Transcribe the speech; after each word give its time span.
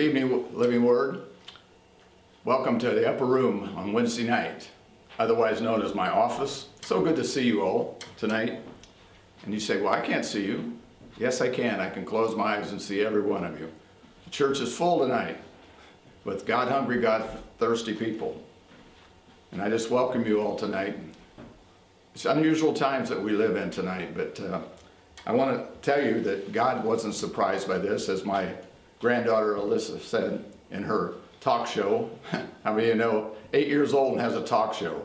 evening, 0.00 0.46
Living 0.56 0.82
Word. 0.82 1.20
Welcome 2.46 2.78
to 2.78 2.88
the 2.90 3.06
upper 3.06 3.26
room 3.26 3.74
on 3.76 3.92
Wednesday 3.92 4.24
night, 4.24 4.70
otherwise 5.18 5.60
known 5.60 5.82
as 5.82 5.94
my 5.94 6.08
office. 6.08 6.68
So 6.80 7.02
good 7.02 7.16
to 7.16 7.24
see 7.24 7.44
you 7.44 7.60
all 7.60 7.98
tonight. 8.16 8.60
And 9.44 9.52
you 9.52 9.60
say, 9.60 9.78
Well, 9.78 9.92
I 9.92 10.00
can't 10.00 10.24
see 10.24 10.46
you. 10.46 10.78
Yes, 11.18 11.42
I 11.42 11.50
can. 11.50 11.80
I 11.80 11.90
can 11.90 12.06
close 12.06 12.34
my 12.34 12.56
eyes 12.56 12.72
and 12.72 12.80
see 12.80 13.04
every 13.04 13.20
one 13.20 13.44
of 13.44 13.60
you. 13.60 13.70
The 14.24 14.30
church 14.30 14.60
is 14.60 14.74
full 14.74 15.00
tonight 15.00 15.36
with 16.24 16.46
God 16.46 16.68
hungry, 16.68 16.98
God 16.98 17.28
thirsty 17.58 17.92
people. 17.92 18.42
And 19.52 19.60
I 19.60 19.68
just 19.68 19.90
welcome 19.90 20.26
you 20.26 20.40
all 20.40 20.56
tonight. 20.56 20.96
It's 22.14 22.24
unusual 22.24 22.72
times 22.72 23.10
that 23.10 23.22
we 23.22 23.32
live 23.32 23.56
in 23.56 23.70
tonight, 23.70 24.16
but 24.16 24.40
uh, 24.40 24.60
I 25.26 25.32
want 25.32 25.58
to 25.58 25.80
tell 25.82 26.02
you 26.02 26.22
that 26.22 26.52
God 26.52 26.86
wasn't 26.86 27.14
surprised 27.14 27.68
by 27.68 27.76
this, 27.76 28.08
as 28.08 28.24
my 28.24 28.54
granddaughter 29.00 29.54
Alyssa 29.54 30.00
said 30.00 30.44
in 30.70 30.84
her 30.84 31.14
talk 31.40 31.66
show. 31.66 32.10
How 32.64 32.74
many 32.74 32.90
of 32.90 32.96
you 32.96 33.02
know, 33.02 33.32
eight 33.52 33.68
years 33.68 33.92
old 33.92 34.12
and 34.12 34.20
has 34.20 34.36
a 34.36 34.44
talk 34.44 34.74
show? 34.74 35.04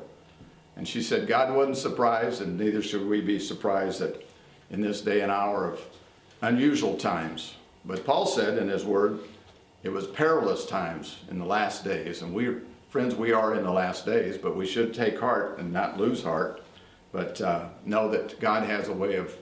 And 0.76 0.88
she 0.88 1.02
said, 1.02 1.28
God 1.28 1.56
wasn't 1.56 1.78
surprised, 1.78 2.42
and 2.42 2.58
neither 2.60 2.82
should 2.82 3.08
we 3.08 3.22
be 3.22 3.40
surprised 3.40 4.02
that 4.02 4.30
in 4.70 4.82
this 4.82 5.02
day 5.02 5.22
and 5.22 5.32
hour 5.32 5.72
of 5.72 5.82
unusual 6.42 6.98
times. 6.98 7.56
But 7.86 8.06
Paul 8.06 8.26
said 8.26 8.58
in 8.58 8.68
his 8.68 8.84
word, 8.84 9.20
it 9.84 9.90
was 9.90 10.08
perilous 10.08 10.66
times 10.66 11.18
in 11.30 11.40
the 11.40 11.46
last 11.46 11.84
days. 11.86 12.22
And 12.22 12.34
we, 12.34 12.56
friends, 12.90 13.16
we 13.16 13.32
are 13.32 13.56
in 13.56 13.64
the 13.64 13.72
last 13.72 14.06
days, 14.06 14.38
but 14.38 14.56
we 14.56 14.66
should 14.66 14.94
take 14.94 15.20
heart 15.20 15.60
and 15.60 15.72
not 15.72 15.98
lose 15.98 16.24
heart, 16.24 16.64
but 17.12 17.40
uh, 17.40 17.70
know 17.86 18.10
that 18.10 18.40
God 18.40 18.64
has 18.64 18.90
a 18.90 18.94
way 18.94 19.16
of 19.16 19.38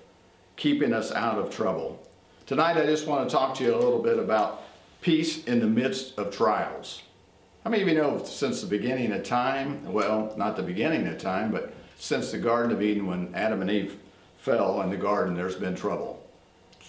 keeping 0.56 0.94
us 0.94 1.12
out 1.12 1.40
of 1.40 1.50
trouble. 1.50 2.06
Tonight, 2.54 2.78
I 2.78 2.86
just 2.86 3.08
want 3.08 3.28
to 3.28 3.36
talk 3.36 3.56
to 3.56 3.64
you 3.64 3.74
a 3.74 3.76
little 3.76 4.00
bit 4.00 4.20
about 4.20 4.62
peace 5.02 5.44
in 5.46 5.60
the 5.60 5.66
midst 5.66 6.20
of 6.20 6.30
trials. 6.30 7.02
How 7.64 7.72
many 7.72 7.82
of 7.82 7.90
you 7.90 7.96
know 7.96 8.24
since 8.24 8.62
the 8.62 8.68
beginning 8.68 9.12
of 9.12 9.24
time, 9.24 9.92
well, 9.92 10.32
not 10.38 10.56
the 10.56 10.62
beginning 10.62 11.08
of 11.08 11.18
time, 11.18 11.52
but 11.52 11.74
since 11.98 12.30
the 12.30 12.38
Garden 12.38 12.72
of 12.72 12.80
Eden 12.80 13.08
when 13.08 13.34
Adam 13.34 13.62
and 13.62 13.72
Eve 13.72 13.98
fell 14.38 14.84
in 14.84 14.92
the 14.92 14.98
garden, 14.98 15.34
there's 15.34 15.56
been 15.56 15.74
trouble. 15.74 16.24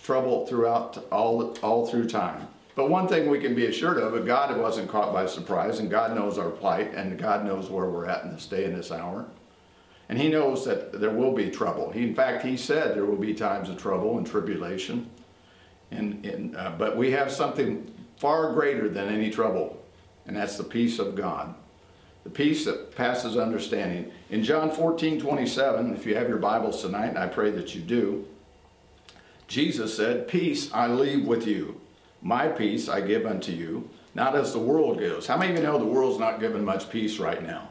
Trouble 0.03 0.47
throughout 0.47 1.03
all, 1.11 1.57
all 1.63 1.87
through 1.87 2.11
time. 2.11 2.47
But 2.75 2.91
one 2.91 3.09
thing 3.09 3.31
we 3.31 3.41
can 3.41 3.55
be 3.55 3.65
assured 3.65 3.97
of, 3.97 4.27
God 4.27 4.55
wasn't 4.61 4.91
caught 4.91 5.15
by 5.15 5.25
surprise, 5.25 5.79
and 5.79 5.91
God 5.91 6.15
knows 6.15 6.37
our 6.37 6.51
plight, 6.51 6.93
and 6.93 7.19
God 7.19 7.43
knows 7.43 7.71
where 7.71 7.89
we're 7.89 8.05
at 8.05 8.25
in 8.25 8.33
this 8.33 8.45
day 8.45 8.67
and 8.67 8.77
this 8.77 8.93
hour. 8.93 9.25
And 10.11 10.19
He 10.19 10.29
knows 10.29 10.67
that 10.67 11.01
there 11.01 11.09
will 11.09 11.33
be 11.33 11.51
trouble. 11.51 11.91
He, 11.91 12.03
in 12.03 12.15
fact, 12.15 12.45
He 12.45 12.59
said 12.59 12.95
there 12.95 13.07
will 13.07 13.17
be 13.17 13.33
times 13.33 13.71
of 13.71 13.79
trouble 13.79 14.19
and 14.19 14.27
tribulation. 14.27 15.09
And, 15.95 16.25
and 16.27 16.57
uh, 16.57 16.73
but 16.77 16.97
we 16.97 17.11
have 17.13 17.31
something 17.31 17.91
far 18.17 18.53
greater 18.53 18.89
than 18.89 19.09
any 19.09 19.31
trouble, 19.31 19.83
and 20.27 20.37
that's 20.37 20.57
the 20.57 20.65
peace 20.65 20.99
of 20.99 21.15
God. 21.15 21.55
The 22.25 22.31
peace 22.31 22.65
that 22.65 22.97
passes 22.97 23.37
understanding. 23.37 24.11
In 24.31 24.43
John 24.43 24.71
14, 24.71 25.21
27, 25.21 25.95
if 25.95 26.07
you 26.07 26.15
have 26.15 26.29
your 26.29 26.39
Bibles 26.39 26.81
tonight, 26.81 27.09
and 27.09 27.19
I 27.19 27.27
pray 27.27 27.51
that 27.51 27.75
you 27.75 27.83
do, 27.83 28.27
Jesus 29.47 29.95
said, 29.95 30.27
Peace 30.27 30.73
I 30.73 30.87
leave 30.87 31.27
with 31.27 31.47
you. 31.47 31.81
My 32.23 32.49
peace 32.49 32.89
I 32.89 33.03
give 33.03 33.27
unto 33.27 33.53
you, 33.53 33.91
not 34.15 34.35
as 34.35 34.53
the 34.53 34.59
world 34.59 34.99
gives. 34.99 35.27
How 35.27 35.37
many 35.37 35.53
of 35.53 35.59
you 35.59 35.65
know 35.65 35.79
the 35.79 35.85
world's 35.85 36.19
not 36.19 36.41
giving 36.41 36.65
much 36.65 36.89
peace 36.89 37.19
right 37.19 37.43
now? 37.43 37.69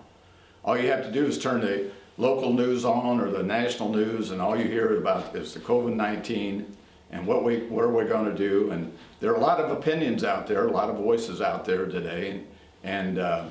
All 0.63 0.77
you 0.77 0.87
have 0.89 1.03
to 1.03 1.11
do 1.11 1.25
is 1.25 1.39
turn 1.39 1.61
the 1.61 1.89
local 2.17 2.53
news 2.53 2.85
on 2.85 3.19
or 3.19 3.31
the 3.31 3.41
national 3.41 3.89
news, 3.89 4.29
and 4.29 4.39
all 4.39 4.55
you 4.55 4.65
hear 4.65 4.95
about 4.97 5.35
is 5.35 5.53
the 5.53 5.59
COVID 5.59 5.95
19 5.95 6.77
and 7.13 7.25
what 7.25 7.43
we 7.43 7.59
what 7.67 7.83
are 7.83 7.89
we 7.89 8.03
going 8.05 8.25
to 8.25 8.35
do. 8.35 8.71
And 8.71 8.91
there 9.19 9.31
are 9.31 9.35
a 9.35 9.39
lot 9.41 9.59
of 9.59 9.71
opinions 9.71 10.23
out 10.23 10.47
there, 10.47 10.67
a 10.67 10.71
lot 10.71 10.89
of 10.89 10.97
voices 10.97 11.39
out 11.39 11.63
there 11.63 11.85
today, 11.85 12.41
and 12.83 13.19
uh, 13.19 13.45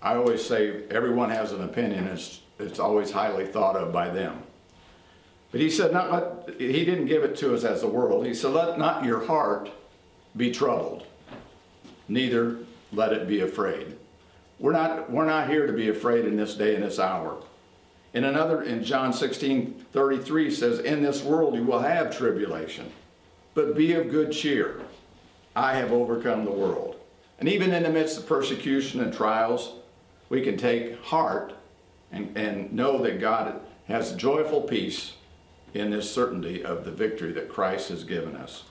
I 0.00 0.14
always 0.14 0.44
say 0.44 0.84
everyone 0.90 1.30
has 1.30 1.52
an 1.52 1.62
opinion. 1.62 2.06
It's 2.06 2.40
it's 2.58 2.78
always 2.78 3.10
highly 3.10 3.46
thought 3.46 3.76
of 3.76 3.92
by 3.92 4.08
them. 4.08 4.42
But 5.50 5.60
he 5.60 5.70
said, 5.70 5.92
not 5.92 6.12
let, 6.12 6.60
he 6.60 6.84
didn't 6.84 7.06
give 7.06 7.24
it 7.24 7.36
to 7.38 7.54
us 7.54 7.64
as 7.64 7.80
the 7.80 7.88
world. 7.88 8.24
He 8.24 8.34
said, 8.34 8.52
let 8.52 8.78
not 8.78 9.04
your 9.04 9.24
heart 9.26 9.70
be 10.36 10.52
troubled, 10.52 11.06
neither 12.08 12.58
let 12.92 13.12
it 13.12 13.26
be 13.26 13.40
afraid. 13.40 13.96
We're 14.60 14.72
not, 14.72 15.10
we're 15.10 15.26
not 15.26 15.48
here 15.48 15.66
to 15.66 15.72
be 15.72 15.88
afraid 15.88 16.24
in 16.24 16.36
this 16.36 16.54
day 16.54 16.74
and 16.74 16.84
this 16.84 16.98
hour. 16.98 17.42
In 18.12 18.24
another, 18.24 18.62
in 18.62 18.84
John 18.84 19.12
16 19.12 19.86
33 19.92 20.50
says, 20.50 20.78
In 20.80 21.02
this 21.02 21.22
world 21.22 21.54
you 21.54 21.62
will 21.62 21.80
have 21.80 22.16
tribulation, 22.16 22.92
but 23.54 23.76
be 23.76 23.92
of 23.94 24.10
good 24.10 24.32
cheer. 24.32 24.80
I 25.54 25.74
have 25.74 25.92
overcome 25.92 26.44
the 26.44 26.50
world. 26.50 26.96
And 27.38 27.48
even 27.48 27.72
in 27.72 27.82
the 27.82 27.90
midst 27.90 28.18
of 28.18 28.26
persecution 28.26 29.00
and 29.00 29.12
trials, 29.12 29.74
we 30.28 30.42
can 30.42 30.56
take 30.56 31.02
heart 31.02 31.54
and, 32.12 32.36
and 32.36 32.72
know 32.72 33.02
that 33.02 33.20
God 33.20 33.60
has 33.86 34.14
joyful 34.14 34.62
peace 34.62 35.14
in 35.74 35.90
this 35.90 36.12
certainty 36.12 36.64
of 36.64 36.84
the 36.84 36.90
victory 36.90 37.32
that 37.32 37.48
Christ 37.48 37.88
has 37.88 38.04
given 38.04 38.36
us. 38.36 38.64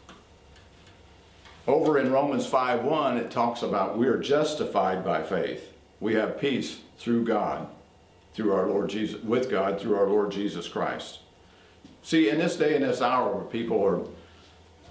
Over 1.67 1.97
in 1.97 2.11
Romans 2.11 2.47
5:1 2.47 3.17
it 3.17 3.31
talks 3.31 3.61
about 3.61 3.97
we 3.97 4.07
are 4.07 4.17
justified 4.17 5.03
by 5.03 5.21
faith. 5.21 5.73
We 5.99 6.15
have 6.15 6.39
peace 6.39 6.79
through 6.97 7.25
God, 7.25 7.67
through 8.33 8.53
our 8.53 8.67
Lord 8.67 8.89
Jesus 8.89 9.21
with 9.23 9.49
God 9.49 9.79
through 9.79 9.95
our 9.95 10.07
Lord 10.07 10.31
Jesus 10.31 10.67
Christ. 10.67 11.19
See, 12.01 12.29
in 12.29 12.39
this 12.39 12.55
day 12.55 12.75
and 12.75 12.83
this 12.83 13.01
hour 13.01 13.35
where 13.35 13.45
people 13.45 13.83
are 13.83 14.01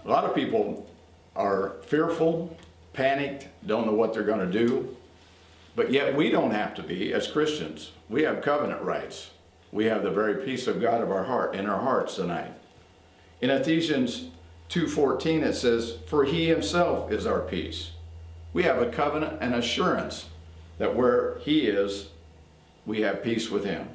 a 0.08 0.10
lot 0.10 0.24
of 0.24 0.34
people 0.34 0.88
are 1.36 1.74
fearful, 1.82 2.56
panicked, 2.94 3.46
don't 3.66 3.86
know 3.86 3.92
what 3.92 4.14
they're 4.14 4.22
going 4.22 4.50
to 4.50 4.58
do. 4.58 4.96
But 5.76 5.92
yet 5.92 6.16
we 6.16 6.30
don't 6.30 6.50
have 6.50 6.74
to 6.76 6.82
be 6.82 7.12
as 7.12 7.30
Christians. 7.30 7.92
We 8.08 8.22
have 8.22 8.40
covenant 8.40 8.82
rights. 8.82 9.30
We 9.70 9.84
have 9.84 10.02
the 10.02 10.10
very 10.10 10.44
peace 10.46 10.66
of 10.66 10.80
God 10.80 11.02
of 11.02 11.10
our 11.10 11.24
heart 11.24 11.54
in 11.54 11.66
our 11.66 11.78
hearts 11.78 12.16
tonight. 12.16 12.52
In 13.42 13.50
Ephesians 13.50 14.28
2:14 14.70 15.42
it 15.42 15.54
says, 15.54 15.98
"For 16.06 16.24
he 16.24 16.46
himself 16.46 17.12
is 17.12 17.26
our 17.26 17.40
peace." 17.40 17.90
We 18.54 18.62
have 18.62 18.80
a 18.80 18.90
covenant 18.90 19.38
and 19.42 19.54
assurance 19.54 20.30
that 20.78 20.96
where 20.96 21.36
he 21.40 21.68
is, 21.68 22.08
we 22.86 23.02
have 23.02 23.22
peace 23.22 23.50
with 23.50 23.64
him. 23.64 23.90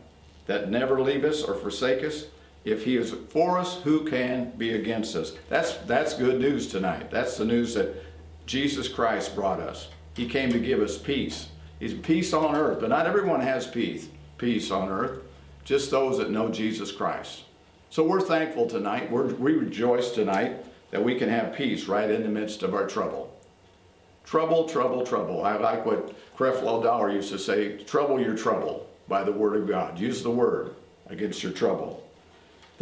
That 0.45 0.69
never 0.69 1.01
leave 1.01 1.25
us 1.25 1.41
or 1.41 1.56
forsake 1.56 2.03
us. 2.03 2.28
If 2.66 2.85
he 2.85 2.96
is 2.96 3.13
for 3.29 3.57
us, 3.57 3.81
who 3.81 4.06
can 4.06 4.51
be 4.57 4.75
against 4.75 5.16
us? 5.16 5.34
That's 5.50 5.75
that's 5.79 6.13
good 6.13 6.40
news 6.40 6.68
tonight. 6.68 7.12
That's 7.12 7.38
the 7.38 7.46
news 7.46 7.74
that 7.74 7.96
Jesus 8.46 8.88
Christ 8.88 9.35
brought 9.35 9.59
us. 9.59 9.90
He 10.16 10.28
came 10.28 10.51
to 10.51 10.59
give 10.59 10.79
us 10.79 10.97
peace. 10.97 11.47
He's 11.79 11.94
peace 11.94 12.34
on 12.34 12.56
earth, 12.56 12.79
but 12.79 12.90
not 12.90 13.06
everyone 13.06 13.41
has 13.41 13.68
peace, 13.68 14.07
peace 14.38 14.72
on 14.72 14.90
earth. 14.90 15.24
Just 15.66 15.91
those 15.91 16.18
that 16.18 16.29
know 16.29 16.50
Jesus 16.50 16.91
Christ. 16.91 17.44
So 17.90 18.03
we're 18.03 18.22
thankful 18.22 18.68
tonight. 18.68 19.12
We're, 19.12 19.34
we 19.35 19.53
rejoice 19.53 20.12
tonight 20.12 20.66
that 20.91 21.03
we 21.03 21.18
can 21.18 21.30
have 21.30 21.56
peace 21.56 21.88
right 21.88 22.09
in 22.09 22.24
the 22.24 22.30
midst 22.30 22.63
of 22.63 22.74
our 22.74 22.88
trouble. 22.88 23.35
Trouble, 24.25 24.68
trouble, 24.68 25.06
trouble. 25.06 25.44
I 25.44 25.57
like 25.57 25.85
what 25.85 26.13
Creflo 26.38 26.81
Dollar 26.81 27.12
used 27.12 27.31
to 27.31 27.40
say 27.40 27.78
trouble 27.84 28.19
your 28.19 28.35
trouble 28.35 28.88
by 29.07 29.24
the 29.24 29.31
Word 29.31 29.57
of 29.57 29.68
God. 29.68 30.00
Use 30.00 30.24
the 30.24 30.31
Word 30.31 30.75
against 31.07 31.44
your 31.44 31.51
trouble. 31.51 32.03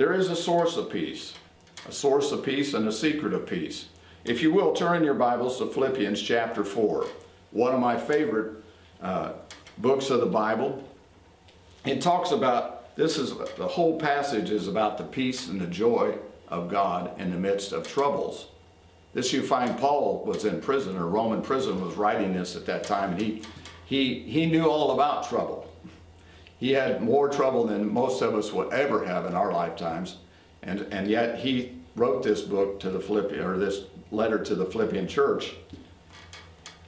There 0.02 0.14
is 0.14 0.30
a 0.30 0.36
source 0.36 0.78
of 0.78 0.90
peace, 0.90 1.36
a 1.88 1.92
source 1.92 2.32
of 2.32 2.44
peace 2.44 2.74
and 2.74 2.88
a 2.88 2.92
secret 2.92 3.36
of 3.36 3.46
peace. 3.46 3.86
If 4.26 4.42
you 4.42 4.52
will, 4.52 4.74
turn 4.74 5.04
your 5.04 5.14
Bibles 5.14 5.60
to 5.60 5.68
Philippians 5.68 6.20
chapter 6.20 6.64
4, 6.64 7.06
one 7.52 7.76
of 7.76 7.80
my 7.80 8.00
favorite 8.00 8.64
uh, 9.00 9.34
books 9.78 10.10
of 10.10 10.20
the 10.20 10.26
Bible. 10.26 10.84
It 11.86 12.02
talks 12.02 12.32
about 12.32 12.96
this 12.96 13.20
is 13.20 13.36
the 13.58 13.68
whole 13.68 14.00
passage 14.00 14.50
is 14.50 14.68
about 14.68 14.98
the 14.98 15.04
peace 15.04 15.48
and 15.50 15.62
the 15.62 15.68
joy 15.68 16.18
of 16.48 16.68
God 16.68 17.12
in 17.20 17.30
the 17.30 17.38
midst 17.38 17.72
of 17.72 17.88
troubles. 17.88 18.48
This 19.14 19.32
you 19.32 19.44
find 19.44 19.78
Paul 19.78 20.24
was 20.26 20.46
in 20.46 20.62
prison, 20.62 20.98
or 20.98 21.06
Roman 21.06 21.44
prison 21.44 21.80
was 21.80 21.94
writing 21.94 22.34
this 22.34 22.56
at 22.56 22.66
that 22.66 22.84
time, 22.84 23.12
and 23.12 23.22
he 23.22 23.44
he 23.86 24.22
he 24.22 24.48
knew 24.48 24.66
all 24.66 24.94
about 24.94 25.30
trouble. 25.30 25.71
He 26.62 26.74
had 26.74 27.02
more 27.02 27.28
trouble 27.28 27.66
than 27.66 27.92
most 27.92 28.22
of 28.22 28.36
us 28.36 28.54
would 28.54 28.72
ever 28.72 29.04
have 29.04 29.26
in 29.26 29.34
our 29.34 29.52
lifetimes, 29.52 30.18
and 30.62 30.82
and 30.92 31.08
yet 31.08 31.40
he 31.40 31.72
wrote 31.96 32.22
this 32.22 32.44
book 32.44 32.80
to 32.82 32.92
the 32.92 33.00
Philippian 33.00 33.44
or 33.44 33.58
this 33.58 33.86
letter 34.12 34.38
to 34.38 34.54
the 34.54 34.68
Philippian 34.68 35.08
church, 35.08 35.56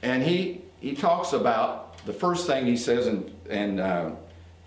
and 0.00 0.22
he 0.22 0.62
he 0.78 0.94
talks 0.94 1.32
about 1.32 1.98
the 2.06 2.12
first 2.12 2.46
thing 2.46 2.66
he 2.66 2.76
says 2.76 3.08
in 3.08 3.34
in 3.50 3.80
uh, 3.80 4.14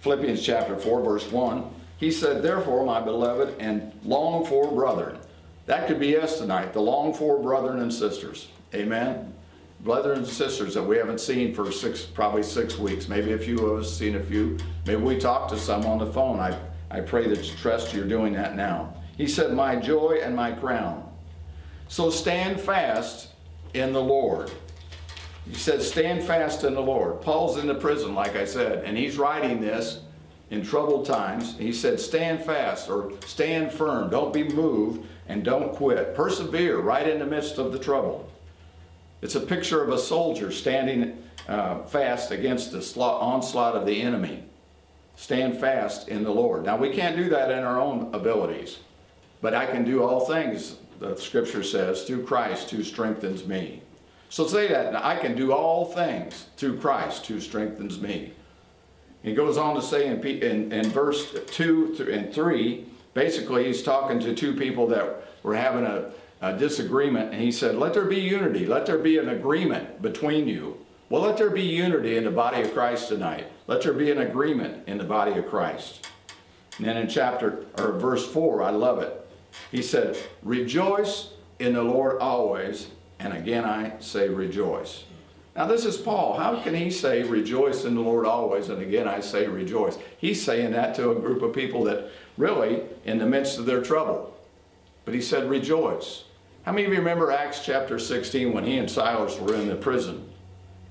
Philippians 0.01 0.45
chapter 0.45 0.75
four 0.75 1.01
verse 1.01 1.31
one. 1.31 1.71
He 1.95 2.11
said, 2.11 2.43
"Therefore, 2.43 2.85
my 2.85 2.99
beloved 2.99 3.55
and 3.59 3.93
longed 4.03 4.49
for 4.49 4.69
brethren." 4.69 5.17
That 5.67 5.87
could 5.87 6.01
be 6.01 6.17
us 6.17 6.37
tonight, 6.37 6.73
the 6.73 6.81
longed 6.81 7.15
for 7.15 7.39
brethren 7.39 7.79
and 7.79 7.93
sisters. 7.93 8.49
Amen. 8.75 9.33
Brothers 9.81 10.17
and 10.17 10.27
sisters 10.27 10.73
that 10.73 10.83
we 10.83 10.97
haven't 10.97 11.19
seen 11.19 11.53
for 11.53 11.71
six, 11.71 12.03
probably 12.03 12.43
six 12.43 12.77
weeks. 12.77 13.07
Maybe 13.07 13.33
a 13.33 13.37
few 13.37 13.59
of 13.59 13.79
us 13.79 13.95
seen 13.95 14.15
a 14.15 14.23
few. 14.23 14.57
Maybe 14.85 15.01
we 15.01 15.17
talked 15.17 15.49
to 15.51 15.57
some 15.57 15.85
on 15.85 15.99
the 15.99 16.07
phone. 16.07 16.39
I, 16.39 16.57
I 16.89 17.01
pray 17.01 17.27
that 17.27 17.49
you 17.49 17.55
trust 17.57 17.93
you're 17.93 18.07
doing 18.07 18.33
that 18.33 18.55
now. 18.55 18.93
He 19.17 19.27
said, 19.27 19.53
My 19.53 19.75
joy 19.75 20.19
and 20.21 20.35
my 20.35 20.51
crown. 20.51 21.07
So 21.89 22.09
stand 22.09 22.59
fast 22.59 23.29
in 23.73 23.93
the 23.93 24.01
Lord. 24.01 24.51
He 25.47 25.55
said, 25.55 25.81
Stand 25.81 26.23
fast 26.23 26.63
in 26.63 26.73
the 26.73 26.81
Lord. 26.81 27.21
Paul's 27.21 27.57
in 27.57 27.67
the 27.67 27.75
prison, 27.75 28.15
like 28.15 28.35
I 28.35 28.45
said, 28.45 28.83
and 28.83 28.97
he's 28.97 29.17
writing 29.17 29.61
this 29.61 30.01
in 30.49 30.63
troubled 30.63 31.05
times. 31.05 31.57
He 31.57 31.71
said, 31.71 31.99
Stand 31.99 32.43
fast 32.43 32.89
or 32.89 33.13
stand 33.25 33.71
firm. 33.71 34.09
Don't 34.09 34.33
be 34.33 34.43
moved 34.43 35.05
and 35.27 35.43
don't 35.43 35.73
quit. 35.73 36.15
Persevere 36.15 36.79
right 36.79 37.07
in 37.07 37.19
the 37.19 37.25
midst 37.25 37.57
of 37.57 37.71
the 37.71 37.79
trouble. 37.79 38.29
It's 39.21 39.35
a 39.35 39.39
picture 39.39 39.83
of 39.83 39.89
a 39.89 39.97
soldier 39.97 40.51
standing 40.51 41.23
uh, 41.47 41.83
fast 41.83 42.31
against 42.31 42.71
the 42.71 43.01
onslaught 43.01 43.75
of 43.75 43.85
the 43.85 44.01
enemy. 44.01 44.43
Stand 45.15 45.59
fast 45.59 46.07
in 46.07 46.23
the 46.23 46.31
Lord. 46.31 46.65
Now, 46.65 46.77
we 46.77 46.91
can't 46.91 47.17
do 47.17 47.29
that 47.29 47.49
in 47.49 47.63
our 47.63 47.79
own 47.79 48.13
abilities, 48.13 48.79
but 49.41 49.55
I 49.55 49.65
can 49.65 49.83
do 49.83 50.03
all 50.03 50.25
things, 50.25 50.77
the 50.99 51.15
scripture 51.15 51.63
says, 51.63 52.03
through 52.03 52.25
Christ 52.25 52.69
who 52.69 52.83
strengthens 52.83 53.45
me. 53.45 53.81
So 54.29 54.45
say 54.45 54.67
that. 54.67 54.95
I 54.95 55.15
can 55.17 55.35
do 55.35 55.53
all 55.53 55.85
things 55.85 56.47
through 56.57 56.79
Christ 56.79 57.25
who 57.25 57.39
strengthens 57.39 57.99
me. 57.99 58.33
He 59.23 59.33
goes 59.33 59.57
on 59.57 59.75
to 59.75 59.81
say 59.81 60.07
in, 60.07 60.23
in, 60.23 60.71
in 60.71 60.89
verse 60.89 61.35
2 61.47 62.07
and 62.11 62.31
3, 62.31 62.85
basically, 63.13 63.65
he's 63.65 63.81
talking 63.81 64.19
to 64.19 64.35
two 64.35 64.53
people 64.53 64.85
that 64.87 65.23
were 65.43 65.55
having 65.55 65.85
a, 65.85 66.11
a 66.41 66.57
disagreement, 66.57 67.33
and 67.33 67.41
he 67.41 67.51
said, 67.51 67.75
Let 67.75 67.93
there 67.93 68.05
be 68.05 68.19
unity, 68.19 68.65
let 68.65 68.85
there 68.85 68.97
be 68.97 69.17
an 69.17 69.29
agreement 69.29 70.01
between 70.01 70.47
you. 70.47 70.77
Well, 71.09 71.21
let 71.21 71.37
there 71.37 71.49
be 71.49 71.63
unity 71.63 72.17
in 72.17 72.25
the 72.25 72.31
body 72.31 72.61
of 72.61 72.73
Christ 72.73 73.07
tonight. 73.07 73.47
Let 73.67 73.81
there 73.81 73.93
be 73.93 74.11
an 74.11 74.19
agreement 74.19 74.87
in 74.87 74.97
the 74.97 75.03
body 75.03 75.33
of 75.39 75.47
Christ. 75.47 76.07
And 76.77 76.85
then 76.85 76.97
in 76.97 77.07
chapter 77.07 77.65
or 77.77 77.93
verse 77.93 78.27
4, 78.31 78.61
I 78.61 78.71
love 78.71 78.99
it. 78.99 79.27
He 79.71 79.81
said, 79.81 80.17
Rejoice 80.43 81.31
in 81.59 81.73
the 81.73 81.83
Lord 81.83 82.19
always. 82.19 82.87
And 83.19 83.33
again, 83.33 83.65
I 83.65 83.97
say 83.99 84.29
rejoice. 84.29 85.05
Now, 85.55 85.65
this 85.65 85.85
is 85.85 85.97
Paul. 85.97 86.37
How 86.37 86.61
can 86.61 86.75
he 86.75 86.91
say 86.91 87.23
rejoice 87.23 87.83
in 87.83 87.95
the 87.95 88.01
Lord 88.01 88.27
always? 88.27 88.69
And 88.69 88.79
again, 88.79 89.07
I 89.07 89.21
say 89.21 89.47
rejoice. 89.47 89.97
He's 90.19 90.43
saying 90.43 90.71
that 90.73 90.93
to 90.95 91.09
a 91.09 91.15
group 91.15 91.41
of 91.41 91.53
people 91.53 91.83
that 91.85 92.11
really 92.37 92.83
in 93.05 93.17
the 93.17 93.25
midst 93.25 93.57
of 93.57 93.65
their 93.65 93.81
trouble. 93.81 94.37
But 95.03 95.15
he 95.15 95.21
said 95.21 95.49
rejoice. 95.49 96.25
How 96.67 96.73
many 96.73 96.85
of 96.85 96.91
you 96.91 96.99
remember 96.99 97.31
Acts 97.31 97.61
chapter 97.63 97.97
16 97.97 98.51
when 98.51 98.65
he 98.65 98.77
and 98.77 98.91
Silas 98.91 99.39
were 99.39 99.55
in 99.55 99.69
the 99.69 99.75
prison? 99.77 100.27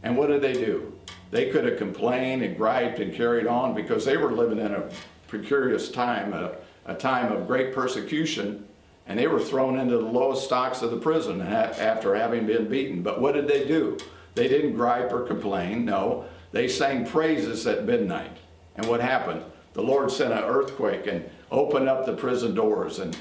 And 0.02 0.17
what 0.17 0.28
did 0.28 0.40
they 0.40 0.55
do? 0.55 0.94
They 1.31 1.50
could 1.50 1.67
have 1.67 1.76
complained 1.76 2.43
and 2.43 2.56
griped 2.56 2.99
and 2.99 3.12
carried 3.12 3.46
on 3.46 3.75
because 3.75 4.06
they 4.06 4.17
were 4.17 4.32
living 4.32 4.58
in 4.58 4.73
a 4.73 4.88
precarious 5.28 5.90
time, 5.90 6.32
a, 6.32 6.52
a 6.87 6.94
time 6.94 7.31
of 7.31 7.46
great 7.46 7.75
persecution 7.75 8.67
and 9.06 9.19
they 9.19 9.26
were 9.26 9.38
thrown 9.38 9.78
into 9.78 9.99
the 9.99 10.02
lowest 10.02 10.44
stocks 10.44 10.81
of 10.81 10.93
the 10.93 10.96
prison 10.96 11.43
after 11.43 12.14
having 12.14 12.46
been 12.46 12.69
beaten. 12.69 13.02
But 13.02 13.20
what 13.20 13.34
did 13.34 13.46
they 13.46 13.69
do? 13.69 13.99
They 14.34 14.49
didn't 14.49 14.76
gripe 14.76 15.12
or 15.12 15.26
complain. 15.26 15.84
No, 15.84 16.25
they 16.52 16.69
sang 16.69 17.05
praises 17.05 17.67
at 17.67 17.84
midnight. 17.84 18.38
And 18.76 18.87
what 18.88 19.02
happened? 19.02 19.43
The 19.75 19.82
Lord 19.82 20.11
sent 20.11 20.32
an 20.32 20.43
earthquake 20.43 21.06
and 21.06 21.29
opened 21.50 21.87
up 21.87 22.06
the 22.06 22.14
prison 22.14 22.55
doors. 22.55 22.99
And 22.99 23.14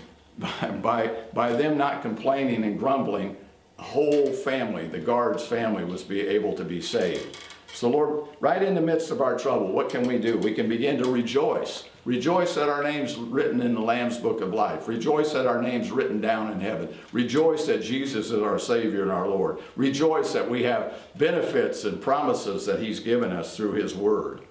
by, 0.82 1.14
by, 1.34 1.54
them 1.54 1.78
not 1.78 2.02
complaining 2.02 2.64
and 2.64 2.78
grumbling, 2.78 3.38
the 3.78 3.84
whole 3.84 4.32
family, 4.32 4.88
the 4.88 5.00
guard's 5.00 5.46
family, 5.46 5.84
was 5.84 6.04
be 6.04 6.22
able 6.22 6.54
to 6.54 6.64
be 6.64 6.82
saved. 6.82 7.38
So, 7.74 7.90
Lord, 7.90 8.30
right 8.40 8.64
in 8.64 8.74
the 8.74 8.82
midst 8.82 9.12
of 9.12 9.22
our 9.22 9.38
trouble, 9.38 9.68
what 9.68 9.90
can 9.90 10.08
we 10.08 10.18
do? 10.18 10.38
We 10.38 10.54
can 10.54 10.70
begin 10.70 10.98
to 11.00 11.12
rejoice. 11.12 11.84
Rejoice 12.06 12.56
that 12.56 12.70
our 12.70 12.84
name's 12.84 13.16
written 13.16 13.62
in 13.62 13.74
the 13.74 13.82
Lamb's 13.82 14.18
Book 14.18 14.40
of 14.40 14.54
Life. 14.54 14.88
Rejoice 14.88 15.34
that 15.34 15.48
our 15.48 15.62
name's 15.62 15.92
written 15.92 16.22
down 16.22 16.52
in 16.52 16.62
heaven. 16.62 16.96
Rejoice 17.12 17.66
that 17.66 17.82
Jesus 17.82 18.32
is 18.32 18.42
our 18.42 18.60
Savior 18.60 19.02
and 19.02 19.12
our 19.12 19.28
Lord. 19.28 19.58
Rejoice 19.76 20.32
that 20.32 20.50
we 20.50 20.64
have 20.64 20.94
benefits 21.18 21.84
and 21.84 22.00
promises 22.00 22.66
that 22.66 22.80
He's 22.80 23.00
given 23.00 23.32
us 23.32 23.58
through 23.58 23.74
His 23.74 23.96
Word. 23.96 24.42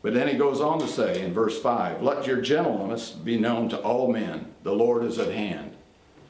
But 0.00 0.14
then 0.14 0.28
he 0.28 0.34
goes 0.34 0.60
on 0.60 0.78
to 0.80 0.88
say 0.88 1.22
in 1.22 1.32
verse 1.32 1.60
5 1.60 2.02
Let 2.02 2.26
your 2.26 2.40
gentleness 2.40 3.10
be 3.10 3.38
known 3.38 3.68
to 3.70 3.78
all 3.78 4.10
men. 4.12 4.54
The 4.62 4.72
Lord 4.72 5.04
is 5.04 5.18
at 5.18 5.32
hand. 5.32 5.76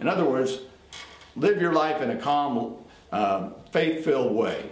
In 0.00 0.08
other 0.08 0.24
words, 0.24 0.60
live 1.36 1.60
your 1.60 1.72
life 1.72 2.00
in 2.00 2.10
a 2.10 2.16
calm, 2.16 2.76
uh, 3.12 3.50
faith 3.72 4.04
filled 4.04 4.34
way. 4.34 4.70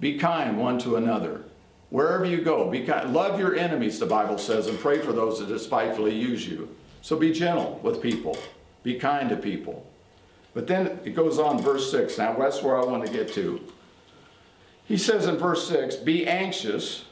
Be 0.00 0.18
kind 0.18 0.58
one 0.58 0.78
to 0.80 0.96
another. 0.96 1.42
Wherever 1.90 2.24
you 2.24 2.40
go, 2.40 2.70
be 2.70 2.84
kind. 2.84 3.12
Love 3.12 3.38
your 3.38 3.56
enemies, 3.56 3.98
the 3.98 4.06
Bible 4.06 4.38
says, 4.38 4.68
and 4.68 4.78
pray 4.78 4.98
for 5.00 5.12
those 5.12 5.40
that 5.40 5.48
despitefully 5.48 6.14
use 6.14 6.46
you. 6.46 6.74
So 7.02 7.16
be 7.16 7.32
gentle 7.32 7.80
with 7.82 8.00
people. 8.00 8.38
Be 8.82 8.94
kind 8.94 9.28
to 9.30 9.36
people. 9.36 9.86
But 10.54 10.66
then 10.66 11.00
it 11.04 11.14
goes 11.14 11.38
on, 11.38 11.60
verse 11.60 11.90
6. 11.90 12.18
Now, 12.18 12.34
that's 12.34 12.62
where 12.62 12.76
I 12.76 12.84
want 12.84 13.06
to 13.06 13.12
get 13.12 13.32
to. 13.34 13.60
He 14.84 14.96
says 14.96 15.26
in 15.26 15.36
verse 15.36 15.68
6 15.68 15.96
Be 15.96 16.26
anxious 16.26 17.04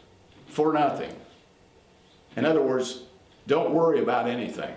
for 0.49 0.73
nothing. 0.73 1.15
In 2.37 2.45
other 2.45 2.63
words, 2.63 3.03
don't 3.47 3.73
worry 3.73 4.01
about 4.01 4.29
anything. 4.29 4.75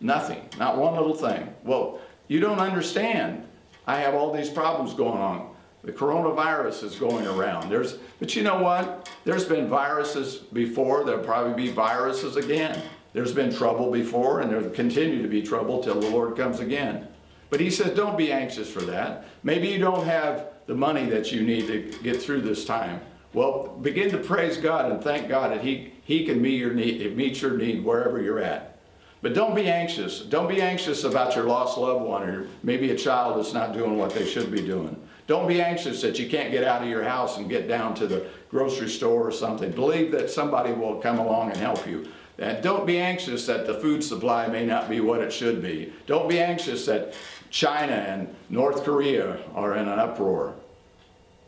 Nothing. 0.00 0.48
Not 0.58 0.78
one 0.78 0.94
little 0.94 1.14
thing. 1.14 1.54
Well, 1.64 2.00
you 2.28 2.40
don't 2.40 2.58
understand. 2.58 3.46
I 3.86 3.98
have 4.00 4.14
all 4.14 4.32
these 4.32 4.50
problems 4.50 4.94
going 4.94 5.18
on. 5.18 5.54
The 5.82 5.92
coronavirus 5.92 6.82
is 6.82 6.96
going 6.96 7.26
around. 7.26 7.70
There's, 7.70 7.98
but 8.18 8.34
you 8.34 8.42
know 8.42 8.60
what? 8.60 9.08
There's 9.24 9.44
been 9.44 9.68
viruses 9.68 10.36
before. 10.36 11.04
There'll 11.04 11.24
probably 11.24 11.54
be 11.54 11.72
viruses 11.72 12.36
again. 12.36 12.82
There's 13.12 13.32
been 13.32 13.52
trouble 13.52 13.90
before, 13.90 14.40
and 14.40 14.50
there'll 14.50 14.70
continue 14.70 15.22
to 15.22 15.28
be 15.28 15.40
trouble 15.40 15.82
till 15.82 16.00
the 16.00 16.10
Lord 16.10 16.36
comes 16.36 16.60
again. 16.60 17.08
But 17.50 17.60
he 17.60 17.70
says, 17.70 17.96
don't 17.96 18.18
be 18.18 18.30
anxious 18.30 18.70
for 18.70 18.82
that. 18.82 19.24
Maybe 19.42 19.68
you 19.68 19.78
don't 19.78 20.04
have 20.04 20.48
the 20.66 20.74
money 20.74 21.06
that 21.06 21.32
you 21.32 21.42
need 21.42 21.66
to 21.68 21.98
get 22.02 22.20
through 22.20 22.42
this 22.42 22.64
time. 22.64 23.00
Well, 23.32 23.68
begin 23.82 24.10
to 24.10 24.18
praise 24.18 24.56
God 24.56 24.90
and 24.90 25.02
thank 25.02 25.28
God 25.28 25.52
that 25.52 25.62
He, 25.62 25.92
he 26.04 26.24
can 26.24 26.40
meet 26.40 26.58
your 26.58 26.72
need, 26.72 27.16
meet 27.16 27.42
your 27.42 27.56
need 27.56 27.84
wherever 27.84 28.20
you're 28.20 28.40
at. 28.40 28.78
But 29.20 29.34
don't 29.34 29.54
be 29.54 29.68
anxious. 29.68 30.20
Don't 30.20 30.48
be 30.48 30.62
anxious 30.62 31.04
about 31.04 31.34
your 31.34 31.44
lost 31.44 31.76
loved 31.76 32.04
one 32.04 32.22
or 32.22 32.46
maybe 32.62 32.90
a 32.90 32.96
child 32.96 33.38
that's 33.38 33.52
not 33.52 33.72
doing 33.72 33.98
what 33.98 34.14
they 34.14 34.24
should 34.24 34.50
be 34.50 34.60
doing. 34.60 34.96
Don't 35.26 35.48
be 35.48 35.60
anxious 35.60 36.00
that 36.02 36.18
you 36.18 36.28
can't 36.28 36.52
get 36.52 36.64
out 36.64 36.82
of 36.82 36.88
your 36.88 37.02
house 37.02 37.36
and 37.36 37.50
get 37.50 37.68
down 37.68 37.94
to 37.96 38.06
the 38.06 38.26
grocery 38.48 38.88
store 38.88 39.26
or 39.26 39.32
something. 39.32 39.72
Believe 39.72 40.12
that 40.12 40.30
somebody 40.30 40.72
will 40.72 40.96
come 40.96 41.18
along 41.18 41.50
and 41.50 41.58
help 41.58 41.86
you. 41.86 42.08
And 42.38 42.62
don't 42.62 42.86
be 42.86 42.98
anxious 42.98 43.44
that 43.46 43.66
the 43.66 43.74
food 43.74 44.02
supply 44.02 44.46
may 44.46 44.64
not 44.64 44.88
be 44.88 45.00
what 45.00 45.20
it 45.20 45.32
should 45.32 45.60
be. 45.60 45.92
Don't 46.06 46.28
be 46.28 46.40
anxious 46.40 46.86
that 46.86 47.14
China 47.50 47.92
and 47.92 48.34
North 48.48 48.84
Korea 48.84 49.38
are 49.54 49.76
in 49.76 49.88
an 49.88 49.98
uproar. 49.98 50.54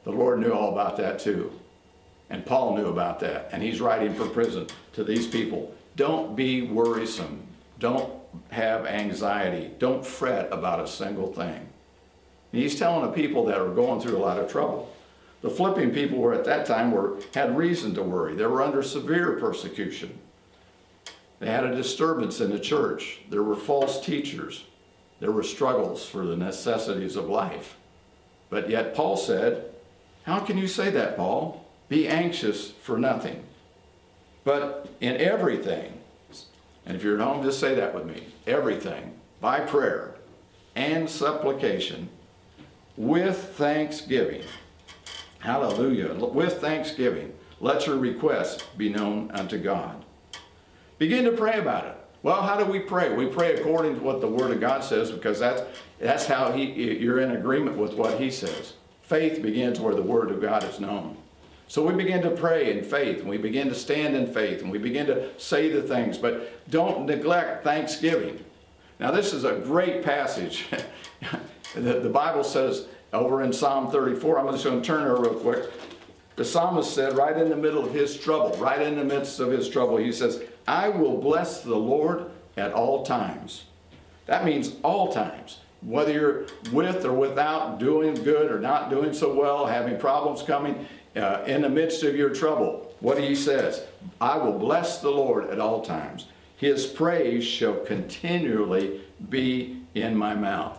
The 0.05 0.11
Lord 0.11 0.41
knew 0.41 0.51
all 0.51 0.73
about 0.73 0.97
that 0.97 1.21
too. 1.21 1.53
And 2.31 2.47
Paul 2.47 2.77
knew 2.77 2.87
about 2.87 3.21
that. 3.21 3.51
And 3.53 3.63
he's 3.63 3.81
writing 3.81 4.15
from 4.15 4.31
prison 4.31 4.69
to 4.93 5.05
these 5.05 5.27
people. 5.27 5.75
Don't 5.97 6.37
be 6.37 6.63
worrisome. 6.63 7.43
Don't 7.79 8.13
have 8.51 8.87
anxiety. 8.87 9.73
Don't 9.79 10.07
fret 10.07 10.49
about 10.53 10.81
a 10.81 10.87
single 10.87 11.33
thing. 11.33 11.69
And 12.53 12.63
he's 12.63 12.79
telling 12.79 13.05
the 13.05 13.13
people 13.13 13.45
that 13.47 13.61
are 13.61 13.75
going 13.75 14.01
through 14.01 14.17
a 14.17 14.19
lot 14.19 14.39
of 14.39 14.51
trouble. 14.51 14.95
The 15.43 15.51
Philippian 15.51 15.91
people 15.91 16.19
were 16.19 16.35
at 16.35 16.45
that 16.45 16.67
time 16.67 16.93
were 16.93 17.19
had 17.35 17.57
reason 17.57 17.95
to 17.95 18.03
worry. 18.03 18.35
They 18.35 18.47
were 18.47 18.63
under 18.63 18.83
severe 18.83 19.33
persecution. 19.39 20.19
They 21.39 21.47
had 21.47 21.65
a 21.65 21.75
disturbance 21.75 22.41
in 22.41 22.51
the 22.51 22.61
church. 22.61 23.21
There 23.31 23.43
were 23.43 23.57
false 23.57 24.05
teachers. 24.05 24.65
There 25.21 25.33
were 25.33 25.43
struggles 25.43 26.05
for 26.05 26.27
the 26.27 26.37
necessities 26.37 27.17
of 27.17 27.29
life. 27.29 27.77
But 28.51 28.69
yet 28.69 28.95
Paul 28.95 29.17
said, 29.17 29.65
How 30.25 30.41
can 30.41 30.59
you 30.59 30.69
say 30.69 30.91
that, 30.91 31.17
Paul? 31.17 31.65
Be 31.91 32.07
anxious 32.07 32.71
for 32.71 32.97
nothing. 32.97 33.43
But 34.45 34.89
in 35.01 35.17
everything, 35.17 35.93
and 36.87 36.97
if 36.97 37.03
you're 37.03 37.21
at 37.21 37.21
home, 37.21 37.43
just 37.43 37.61
say 37.61 37.75
that 37.75 37.95
with 37.95 38.07
me. 38.07 38.29
Everything, 38.47 39.15
by 39.41 39.61
prayer 39.61 40.15
and 40.75 41.11
supplication, 41.11 42.09
with 42.97 43.37
thanksgiving. 43.57 44.43
Hallelujah. 45.41 46.15
With 46.15 46.61
thanksgiving, 46.61 47.35
let 47.61 47.87
your 47.87 47.97
requests 47.97 48.63
be 48.77 48.89
known 48.89 49.31
unto 49.33 49.59
God. 49.59 50.05
Begin 50.99 51.25
to 51.25 51.33
pray 51.33 51.59
about 51.59 51.87
it. 51.87 51.97
Well, 52.23 52.43
how 52.43 52.57
do 52.57 52.71
we 52.71 52.79
pray? 52.79 53.15
We 53.15 53.27
pray 53.27 53.57
according 53.57 53.97
to 53.97 54.01
what 54.03 54.21
the 54.21 54.29
Word 54.29 54.53
of 54.53 54.61
God 54.61 54.85
says 54.85 55.11
because 55.11 55.41
that's, 55.41 55.63
that's 55.99 56.27
how 56.27 56.53
he, 56.53 56.65
you're 56.99 57.21
in 57.21 57.33
agreement 57.33 57.79
with 57.79 57.95
what 57.95 58.21
He 58.21 58.31
says. 58.31 58.75
Faith 59.03 59.43
begins 59.43 59.81
where 59.81 59.95
the 59.95 60.03
Word 60.03 60.31
of 60.31 60.41
God 60.41 60.63
is 60.63 60.79
known. 60.79 61.17
So 61.71 61.87
we 61.87 61.95
begin 61.95 62.21
to 62.23 62.31
pray 62.33 62.77
in 62.77 62.83
faith, 62.83 63.21
and 63.21 63.29
we 63.29 63.39
begin 63.39 63.69
to 63.69 63.77
stand 63.77 64.17
in 64.17 64.27
faith, 64.27 64.61
and 64.61 64.73
we 64.73 64.79
begin 64.79 65.07
to 65.07 65.29
say 65.39 65.71
the 65.71 65.81
things, 65.81 66.19
but 66.19 66.69
don't 66.69 67.07
neglect 67.07 67.63
thanksgiving. 67.63 68.45
Now, 68.99 69.13
this 69.13 69.33
is 69.33 69.45
a 69.45 69.55
great 69.55 70.03
passage. 70.03 70.67
the, 71.77 72.01
the, 72.01 72.09
Bible 72.09 72.43
says 72.43 72.89
over 73.13 73.43
in 73.43 73.53
Psalm 73.53 73.89
34, 73.89 74.41
I'm 74.41 74.51
just 74.51 74.65
going 74.65 74.83
to 74.83 74.85
turn 74.85 75.05
there 75.05 75.15
real 75.15 75.35
quick. 75.35 75.71
The 76.35 76.45
psalmist 76.45 76.93
said, 76.93 77.17
right 77.17 77.37
in 77.37 77.49
the 77.49 77.57
middle 77.57 77.87
of 77.87 77.95
his 77.95 78.19
trouble, 78.19 78.51
right 78.57 78.83
in 78.83 78.97
the 78.97 79.05
midst 79.05 79.39
of 79.39 79.53
his 79.53 79.69
trouble, 79.69 79.97
he 79.97 80.11
says, 80.11 80.43
I 80.67 80.89
will 80.89 81.19
bless 81.19 81.63
the 81.63 81.77
Lord 81.77 82.33
at 82.57 82.73
all 82.73 83.05
times. 83.05 83.67
That 84.27 84.45
means 84.45 84.75
all 84.83 85.13
times. 85.13 85.59
whether 85.83 86.13
you're 86.13 86.47
with 86.73 87.05
or 87.05 87.13
without, 87.13 87.79
doing 87.79 88.15
good 88.15 88.51
or 88.51 88.59
not 88.59 88.91
doing 88.91 89.13
so 89.13 89.33
well, 89.33 89.67
having 89.67 89.97
problems 89.97 90.43
coming, 90.43 90.87
uh, 91.17 91.43
in 91.47 91.63
the 91.63 91.69
midst 91.69 92.03
of 92.03 92.17
your 92.17 92.31
trouble, 92.31 92.95
what 93.01 93.19
he 93.19 93.35
says, 93.35 93.83
I 94.21 94.37
will 94.37 94.59
bless 94.59 95.01
the 95.01 95.11
Lord 95.11 95.51
at 95.51 95.59
all 95.59 95.83
times. 95.83 96.27
His 96.57 96.87
praise 96.87 97.45
shall 97.45 97.77
continually 97.77 99.01
be 99.29 99.83
in 99.95 100.17
my 100.17 100.35
mouth. 100.35 100.79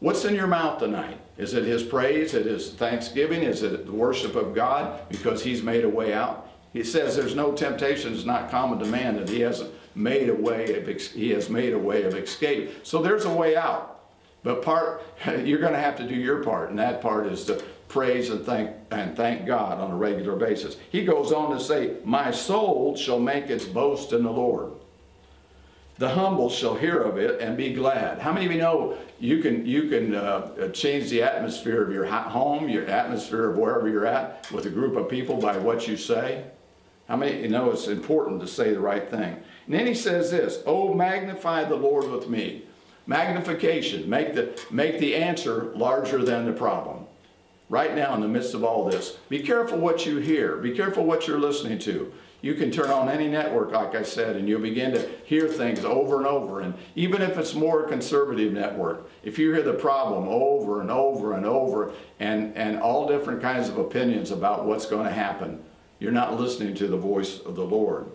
What's 0.00 0.24
in 0.24 0.34
your 0.34 0.46
mouth 0.46 0.78
tonight? 0.78 1.18
Is 1.38 1.54
it 1.54 1.64
his 1.64 1.82
praise? 1.82 2.34
Is 2.34 2.46
it 2.46 2.46
his 2.46 2.72
thanksgiving? 2.74 3.42
Is 3.42 3.62
it 3.62 3.86
the 3.86 3.92
worship 3.92 4.34
of 4.34 4.54
God 4.54 5.08
because 5.08 5.42
he's 5.42 5.62
made 5.62 5.84
a 5.84 5.88
way 5.88 6.12
out? 6.12 6.48
He 6.72 6.84
says 6.84 7.16
there's 7.16 7.34
no 7.34 7.52
temptation 7.52 8.12
is 8.12 8.24
not 8.24 8.50
common 8.50 8.78
to 8.78 8.86
man 8.86 9.16
that 9.16 9.28
he 9.28 9.40
hasn't 9.40 9.72
made 9.94 10.28
a 10.28 10.34
way 10.34 10.74
of 10.74 10.86
he 10.86 11.30
has 11.30 11.50
made 11.50 11.72
a 11.72 11.78
way 11.78 12.04
of 12.04 12.14
escape. 12.14 12.86
So 12.86 13.02
there's 13.02 13.24
a 13.24 13.32
way 13.32 13.56
out. 13.56 14.00
But 14.42 14.62
part 14.62 15.02
you're 15.44 15.60
going 15.60 15.72
to 15.72 15.80
have 15.80 15.96
to 15.96 16.08
do 16.08 16.14
your 16.14 16.42
part, 16.42 16.70
and 16.70 16.78
that 16.78 17.00
part 17.00 17.26
is 17.26 17.44
to 17.44 17.62
praise 17.90 18.30
and 18.30 18.46
thank 18.46 18.70
and 18.90 19.16
thank 19.16 19.44
God 19.44 19.78
on 19.78 19.90
a 19.90 19.96
regular 19.96 20.36
basis. 20.36 20.76
He 20.90 21.04
goes 21.04 21.32
on 21.32 21.50
to 21.52 21.62
say, 21.62 21.96
"My 22.04 22.30
soul 22.30 22.96
shall 22.96 23.18
make 23.18 23.50
its 23.50 23.66
boast 23.66 24.12
in 24.12 24.22
the 24.22 24.32
Lord." 24.32 24.72
The 25.98 26.08
humble 26.08 26.48
shall 26.48 26.76
hear 26.76 26.98
of 26.98 27.18
it 27.18 27.42
and 27.42 27.58
be 27.58 27.74
glad. 27.74 28.20
How 28.20 28.32
many 28.32 28.46
of 28.46 28.52
you 28.52 28.58
know 28.58 28.96
you 29.18 29.42
can 29.42 29.66
you 29.66 29.88
can 29.88 30.14
uh, 30.14 30.68
change 30.68 31.10
the 31.10 31.22
atmosphere 31.22 31.82
of 31.82 31.92
your 31.92 32.06
home, 32.06 32.70
your 32.70 32.86
atmosphere 32.86 33.50
of 33.50 33.58
wherever 33.58 33.86
you're 33.86 34.06
at, 34.06 34.50
with 34.50 34.64
a 34.64 34.70
group 34.70 34.96
of 34.96 35.10
people 35.10 35.36
by 35.36 35.58
what 35.58 35.86
you 35.86 35.98
say? 35.98 36.44
How 37.06 37.16
many 37.16 37.42
you 37.42 37.48
know 37.48 37.70
it's 37.70 37.88
important 37.88 38.40
to 38.40 38.46
say 38.46 38.72
the 38.72 38.80
right 38.80 39.10
thing? 39.10 39.36
And 39.66 39.74
then 39.74 39.86
he 39.86 39.94
says 39.94 40.30
this: 40.30 40.62
"Oh, 40.64 40.94
magnify 40.94 41.64
the 41.64 41.76
Lord 41.76 42.08
with 42.10 42.28
me." 42.28 42.62
Magnification, 43.06 44.08
make 44.08 44.34
the 44.34 44.58
make 44.70 45.00
the 45.00 45.16
answer 45.16 45.72
larger 45.74 46.24
than 46.24 46.46
the 46.46 46.52
problem 46.52 46.99
right 47.70 47.94
now 47.94 48.14
in 48.14 48.20
the 48.20 48.28
midst 48.28 48.52
of 48.52 48.64
all 48.64 48.84
this. 48.84 49.16
Be 49.30 49.38
careful 49.38 49.78
what 49.78 50.04
you 50.04 50.18
hear. 50.18 50.56
Be 50.56 50.72
careful 50.72 51.04
what 51.04 51.26
you're 51.26 51.38
listening 51.38 51.78
to. 51.78 52.12
You 52.42 52.54
can 52.54 52.70
turn 52.70 52.90
on 52.90 53.08
any 53.08 53.28
network, 53.28 53.70
like 53.70 53.94
I 53.94 54.02
said, 54.02 54.34
and 54.36 54.48
you'll 54.48 54.60
begin 54.60 54.92
to 54.92 55.08
hear 55.24 55.46
things 55.46 55.84
over 55.84 56.16
and 56.16 56.26
over. 56.26 56.60
And 56.60 56.74
even 56.96 57.22
if 57.22 57.38
it's 57.38 57.54
more 57.54 57.84
conservative 57.84 58.52
network, 58.52 59.08
if 59.22 59.38
you 59.38 59.52
hear 59.52 59.62
the 59.62 59.74
problem 59.74 60.26
over 60.26 60.80
and 60.80 60.90
over 60.90 61.34
and 61.34 61.46
over 61.46 61.92
and, 62.18 62.56
and 62.56 62.80
all 62.80 63.06
different 63.06 63.40
kinds 63.40 63.68
of 63.68 63.78
opinions 63.78 64.30
about 64.30 64.64
what's 64.66 64.86
going 64.86 65.06
to 65.06 65.12
happen, 65.12 65.62
you're 65.98 66.12
not 66.12 66.40
listening 66.40 66.74
to 66.76 66.88
the 66.88 66.96
voice 66.96 67.40
of 67.40 67.54
the 67.56 67.64
Lord. 67.64 68.06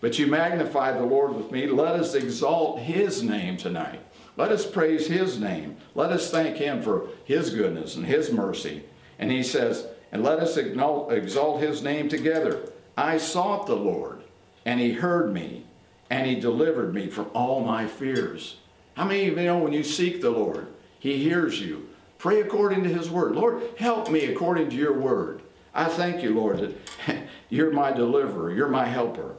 But 0.00 0.18
you 0.18 0.28
magnify 0.28 0.92
the 0.92 1.04
Lord 1.04 1.34
with 1.34 1.50
me. 1.50 1.66
Let 1.66 1.96
us 1.96 2.14
exalt 2.14 2.78
his 2.78 3.22
name 3.22 3.56
tonight. 3.56 4.00
Let 4.36 4.50
us 4.50 4.64
praise 4.64 5.08
his 5.08 5.38
name. 5.38 5.76
Let 5.94 6.10
us 6.10 6.30
thank 6.30 6.56
him 6.56 6.80
for 6.80 7.08
his 7.24 7.50
goodness 7.50 7.96
and 7.96 8.06
his 8.06 8.30
mercy. 8.30 8.84
And 9.18 9.30
he 9.30 9.42
says, 9.42 9.86
and 10.14 10.22
let 10.22 10.38
us 10.38 10.56
exalt 10.56 11.60
his 11.60 11.82
name 11.82 12.08
together. 12.08 12.70
I 12.96 13.18
sought 13.18 13.66
the 13.66 13.74
Lord, 13.74 14.22
and 14.64 14.78
he 14.78 14.92
heard 14.92 15.32
me, 15.32 15.66
and 16.08 16.24
he 16.24 16.36
delivered 16.36 16.94
me 16.94 17.08
from 17.08 17.30
all 17.34 17.64
my 17.64 17.88
fears. 17.88 18.58
How 18.94 19.04
many 19.04 19.26
of 19.28 19.36
you 19.36 19.44
know 19.44 19.58
when 19.58 19.72
you 19.72 19.82
seek 19.82 20.20
the 20.20 20.30
Lord, 20.30 20.68
he 21.00 21.16
hears 21.18 21.60
you? 21.60 21.88
Pray 22.18 22.40
according 22.40 22.84
to 22.84 22.88
his 22.88 23.10
word. 23.10 23.34
Lord, 23.34 23.62
help 23.76 24.08
me 24.08 24.26
according 24.26 24.70
to 24.70 24.76
your 24.76 24.92
word. 24.92 25.42
I 25.74 25.86
thank 25.86 26.22
you, 26.22 26.32
Lord, 26.32 26.60
that 26.60 27.24
you're 27.48 27.72
my 27.72 27.90
deliverer, 27.90 28.52
you're 28.52 28.68
my 28.68 28.86
helper, 28.86 29.34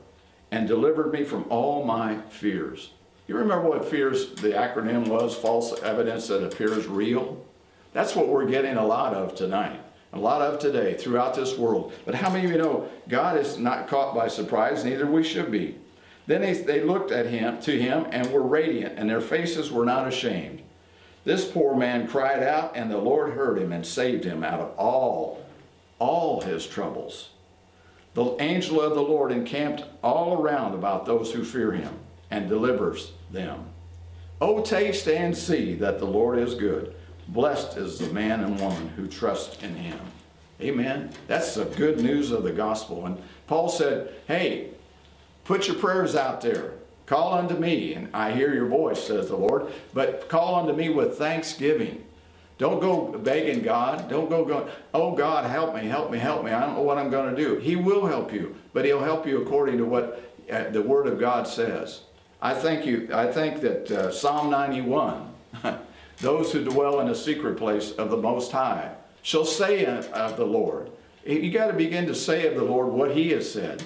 and 0.51 0.67
delivered 0.67 1.13
me 1.13 1.23
from 1.23 1.45
all 1.49 1.85
my 1.85 2.17
fears. 2.29 2.91
You 3.27 3.37
remember 3.37 3.69
what 3.69 3.85
fears 3.85 4.31
the 4.35 4.49
acronym 4.49 5.07
was? 5.07 5.35
False 5.35 5.81
evidence 5.81 6.27
that 6.27 6.43
appears 6.43 6.85
real? 6.85 7.44
That's 7.95 8.15
what 8.15 8.27
we're 8.27 8.45
getting 8.45 8.77
a 8.77 8.85
lot 8.85 9.15
of 9.15 9.33
tonight 9.33 9.79
a 10.15 10.19
lot 10.19 10.41
of 10.41 10.59
today 10.59 10.93
throughout 10.93 11.35
this 11.35 11.57
world. 11.57 11.93
But 12.05 12.15
how 12.15 12.29
many 12.29 12.45
of 12.45 12.51
you 12.51 12.57
know 12.57 12.87
God 13.09 13.37
is 13.37 13.57
not 13.57 13.89
caught 13.89 14.15
by 14.15 14.29
surprise, 14.29 14.85
neither 14.85 15.05
we 15.05 15.23
should 15.23 15.51
be. 15.51 15.75
Then 16.25 16.41
they, 16.41 16.53
they 16.53 16.81
looked 16.81 17.11
at 17.11 17.27
him 17.27 17.59
to 17.61 17.79
him 17.79 18.07
and 18.11 18.31
were 18.31 18.41
radiant, 18.41 18.97
and 18.97 19.09
their 19.09 19.21
faces 19.21 19.71
were 19.71 19.85
not 19.85 20.07
ashamed. 20.07 20.61
This 21.25 21.45
poor 21.45 21.75
man 21.75 22.07
cried 22.07 22.41
out, 22.41 22.75
and 22.75 22.89
the 22.89 22.97
Lord 22.97 23.33
heard 23.33 23.59
him 23.59 23.71
and 23.71 23.85
saved 23.85 24.23
him 24.23 24.43
out 24.43 24.59
of 24.59 24.77
all, 24.77 25.45
all 25.99 26.41
his 26.41 26.65
troubles. 26.65 27.29
The 28.13 28.41
angel 28.41 28.79
of 28.79 28.95
the 28.95 29.01
Lord 29.03 29.31
encamped 29.31 29.83
all 30.01 30.41
around 30.41 30.73
about 30.73 31.05
those 31.05 31.33
who 31.33 31.43
fear 31.43 31.73
him 31.73 31.93
and 32.31 32.47
delivers 32.47 33.11
them. 33.29 33.65
Oh, 34.39 34.61
taste 34.61 35.07
and 35.07 35.35
see 35.35 35.75
that 35.75 35.99
the 35.99 36.05
Lord 36.05 36.39
is 36.39 36.55
good. 36.55 36.95
Blessed 37.27 37.77
is 37.77 37.99
the 37.99 38.13
man 38.13 38.43
and 38.43 38.59
woman 38.59 38.89
who 38.89 39.07
trust 39.07 39.63
in 39.63 39.75
him. 39.75 39.99
Amen. 40.61 41.09
That's 41.27 41.55
the 41.55 41.65
good 41.65 41.99
news 41.99 42.31
of 42.31 42.43
the 42.43 42.51
gospel. 42.51 43.05
And 43.05 43.21
Paul 43.47 43.67
said, 43.67 44.13
Hey, 44.27 44.69
put 45.43 45.67
your 45.67 45.75
prayers 45.75 46.15
out 46.15 46.41
there. 46.41 46.73
Call 47.05 47.33
unto 47.33 47.55
me, 47.55 47.93
and 47.93 48.09
I 48.15 48.31
hear 48.31 48.53
your 48.53 48.65
voice, 48.65 49.05
says 49.05 49.27
the 49.27 49.35
Lord. 49.35 49.67
But 49.93 50.27
call 50.27 50.55
unto 50.55 50.73
me 50.73 50.89
with 50.89 51.17
thanksgiving. 51.17 52.03
Don't 52.57 52.79
go 52.79 53.17
begging 53.17 53.61
God. 53.61 54.09
Don't 54.09 54.29
go 54.29 54.45
going, 54.45 54.67
oh 54.93 55.13
God, 55.13 55.49
help 55.49 55.75
me, 55.75 55.87
help 55.87 56.09
me, 56.09 56.17
help 56.17 56.43
me. 56.43 56.51
I 56.51 56.61
don't 56.61 56.75
know 56.75 56.81
what 56.81 56.97
I'm 56.97 57.09
going 57.09 57.35
to 57.35 57.41
do. 57.41 57.57
He 57.57 57.75
will 57.75 58.05
help 58.05 58.33
you, 58.33 58.55
but 58.73 58.85
He'll 58.85 59.03
help 59.03 59.27
you 59.27 59.41
according 59.41 59.77
to 59.77 59.85
what 59.85 60.23
uh, 60.49 60.69
the 60.69 60.81
Word 60.81 61.05
of 61.07 61.19
God 61.19 61.47
says. 61.47 62.01
I 62.41 62.53
thank 62.53 62.85
you. 62.85 63.09
I 63.13 63.31
think 63.31 63.61
that 63.61 63.91
uh, 63.91 64.11
Psalm 64.11 64.49
91 64.49 65.33
Those 66.19 66.51
who 66.51 66.63
dwell 66.63 66.99
in 67.01 67.09
a 67.09 67.15
secret 67.15 67.57
place 67.57 67.91
of 67.91 68.09
the 68.09 68.17
Most 68.17 68.51
High 68.51 68.95
shall 69.21 69.45
say 69.45 69.85
of 69.85 70.37
the 70.37 70.45
Lord. 70.45 70.91
You 71.25 71.51
got 71.51 71.67
to 71.67 71.73
begin 71.73 72.05
to 72.07 72.15
say 72.15 72.47
of 72.47 72.55
the 72.55 72.63
Lord 72.63 72.89
what 72.89 73.15
He 73.15 73.31
has 73.31 73.51
said. 73.51 73.83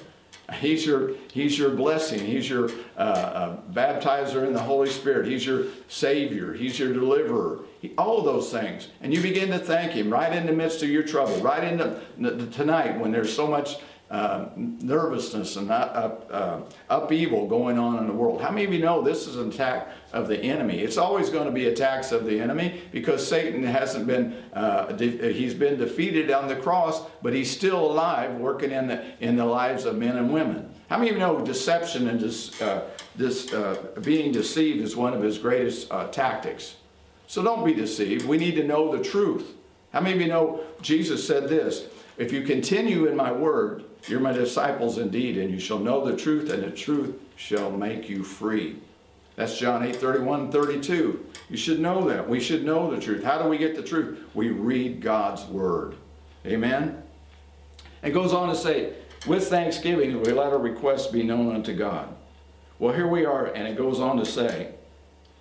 He's 0.56 0.86
your, 0.86 1.12
he's 1.32 1.58
your 1.58 1.70
blessing. 1.70 2.20
He's 2.20 2.50
your 2.50 2.72
uh, 2.98 3.02
uh, 3.02 3.58
baptizer 3.72 4.46
in 4.48 4.54
the 4.54 4.62
Holy 4.62 4.90
Spirit. 4.90 5.28
He's 5.28 5.46
your 5.46 5.66
Savior. 5.88 6.54
He's 6.54 6.80
your 6.80 6.92
deliverer. 6.92 7.60
He, 7.82 7.94
all 7.98 8.22
those 8.24 8.52
things. 8.52 8.88
And 9.02 9.14
you 9.14 9.22
begin 9.22 9.50
to 9.50 9.60
thank 9.60 9.92
Him 9.92 10.12
right 10.12 10.34
in 10.34 10.46
the 10.46 10.52
midst 10.52 10.84
of 10.84 10.90
your 10.90 11.04
trouble, 11.04 11.38
right 11.38 11.64
in 11.64 11.78
the, 11.78 12.00
the 12.18 12.48
tonight 12.48 13.00
when 13.00 13.12
there's 13.12 13.34
so 13.34 13.48
much 13.48 13.78
uh, 14.10 14.48
nervousness 14.56 15.56
and 15.56 15.70
up, 15.70 16.28
uh, 16.32 16.62
upheaval 16.90 17.48
going 17.48 17.78
on 17.78 18.00
in 18.00 18.08
the 18.08 18.14
world. 18.14 18.42
How 18.42 18.50
many 18.50 18.66
of 18.66 18.74
you 18.74 18.80
know 18.80 19.02
this 19.02 19.28
is 19.28 19.36
an 19.36 19.50
attack 19.50 19.90
of 20.14 20.28
the 20.28 20.40
enemy? 20.40 20.80
It's 20.80 20.98
always 20.98 21.30
going 21.30 21.46
to 21.46 21.52
be 21.52 21.68
attacks 21.68 22.12
of 22.12 22.26
the 22.26 22.40
enemy 22.40 22.82
because 22.92 23.26
Satan 23.26 23.62
hasn't 23.64 24.08
been, 24.08 24.36
uh, 24.54 24.94
de- 24.94 25.32
he's 25.32 25.54
been 25.54 25.78
defeated 25.78 26.32
on 26.32 26.48
the 26.48 26.56
cross, 26.56 27.04
but 27.22 27.34
he's 27.34 27.52
still 27.52 27.80
alive 27.92 28.34
working 28.36 28.72
in 28.72 28.88
the, 28.88 29.04
in 29.20 29.36
the 29.36 29.46
lives 29.46 29.86
of 29.86 29.98
men 29.98 30.18
and 30.18 30.34
women. 30.34 30.74
How 30.90 30.98
many 30.98 31.12
of 31.12 31.16
you 31.18 31.20
know 31.20 31.46
deception 31.46 32.08
and 32.08 32.20
this, 32.20 32.60
uh, 32.62 32.90
this 33.16 33.54
uh, 33.54 33.76
being 34.02 34.32
deceived 34.32 34.82
is 34.82 34.96
one 34.96 35.14
of 35.14 35.22
his 35.22 35.38
greatest 35.38 35.92
uh, 35.92 36.08
tactics? 36.08 36.78
So 37.28 37.44
don't 37.44 37.64
be 37.64 37.76
deceived. 37.76 38.26
We 38.26 38.40
need 38.40 38.56
to 38.56 38.64
know 38.64 38.96
the 38.96 39.04
truth. 39.04 39.54
How 39.94 40.02
many 40.02 40.16
of 40.16 40.22
you 40.22 40.28
know 40.30 40.62
Jesus 40.82 41.26
said 41.28 41.48
this? 41.48 41.86
If 42.18 42.34
you 42.34 42.42
continue 42.42 43.06
in 43.06 43.16
my 43.16 43.32
word, 43.32 43.86
you're 44.08 44.20
my 44.20 44.32
disciples 44.32 44.98
indeed, 44.98 45.38
and 45.38 45.52
you 45.52 45.60
shall 45.60 45.80
know 45.80 46.06
the 46.06 46.16
truth, 46.16 46.50
and 46.50 46.64
the 46.64 46.72
truth 46.72 47.16
shall 47.36 47.72
make 47.72 48.10
you 48.10 48.24
free. 48.24 48.78
That's 49.36 49.58
John 49.58 49.84
8 49.84 49.96
31 49.96 50.52
32. 50.52 51.26
You 51.50 51.58
should 51.58 51.80
know 51.80 52.08
that. 52.10 52.28
We 52.28 52.40
should 52.40 52.66
know 52.66 52.94
the 52.94 53.02
truth. 53.02 53.24
How 53.24 53.42
do 53.42 53.50
we 53.50 53.58
get 53.58 53.76
the 53.76 53.84
truth? 53.84 54.20
We 54.34 54.50
read 54.50 55.02
God's 55.02 55.46
word. 55.46 55.96
Amen? 56.46 57.02
It 58.04 58.12
goes 58.12 58.34
on 58.34 58.50
to 58.50 58.56
say, 58.56 58.94
with 59.28 59.48
thanksgiving, 59.48 60.22
we 60.22 60.32
let 60.32 60.54
our 60.54 60.60
requests 60.60 61.08
be 61.08 61.24
known 61.24 61.54
unto 61.54 61.74
God. 61.74 62.14
Well, 62.78 62.94
here 62.94 63.08
we 63.08 63.26
are, 63.26 63.48
and 63.48 63.68
it 63.68 63.78
goes 63.78 64.00
on 64.00 64.18
to 64.18 64.26
say, 64.26 64.74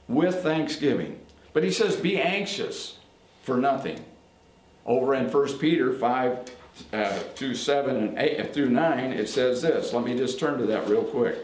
with 0.09 0.43
thanksgiving. 0.43 1.21
But 1.53 1.63
he 1.63 1.71
says, 1.71 1.97
be 1.97 2.21
anxious 2.21 2.99
for 3.43 3.57
nothing. 3.57 4.05
Over 4.85 5.15
in 5.15 5.31
1 5.31 5.59
Peter 5.59 5.93
5 5.93 6.51
uh, 6.93 7.19
through 7.35 7.55
7 7.55 7.97
and 7.97 8.19
8 8.19 8.41
uh, 8.41 8.45
through 8.53 8.71
9, 8.71 9.13
it 9.13 9.29
says 9.29 9.63
this. 9.63 9.93
Let 9.93 10.05
me 10.05 10.17
just 10.17 10.39
turn 10.39 10.59
to 10.59 10.67
that 10.67 10.89
real 10.89 11.05
quick. 11.05 11.39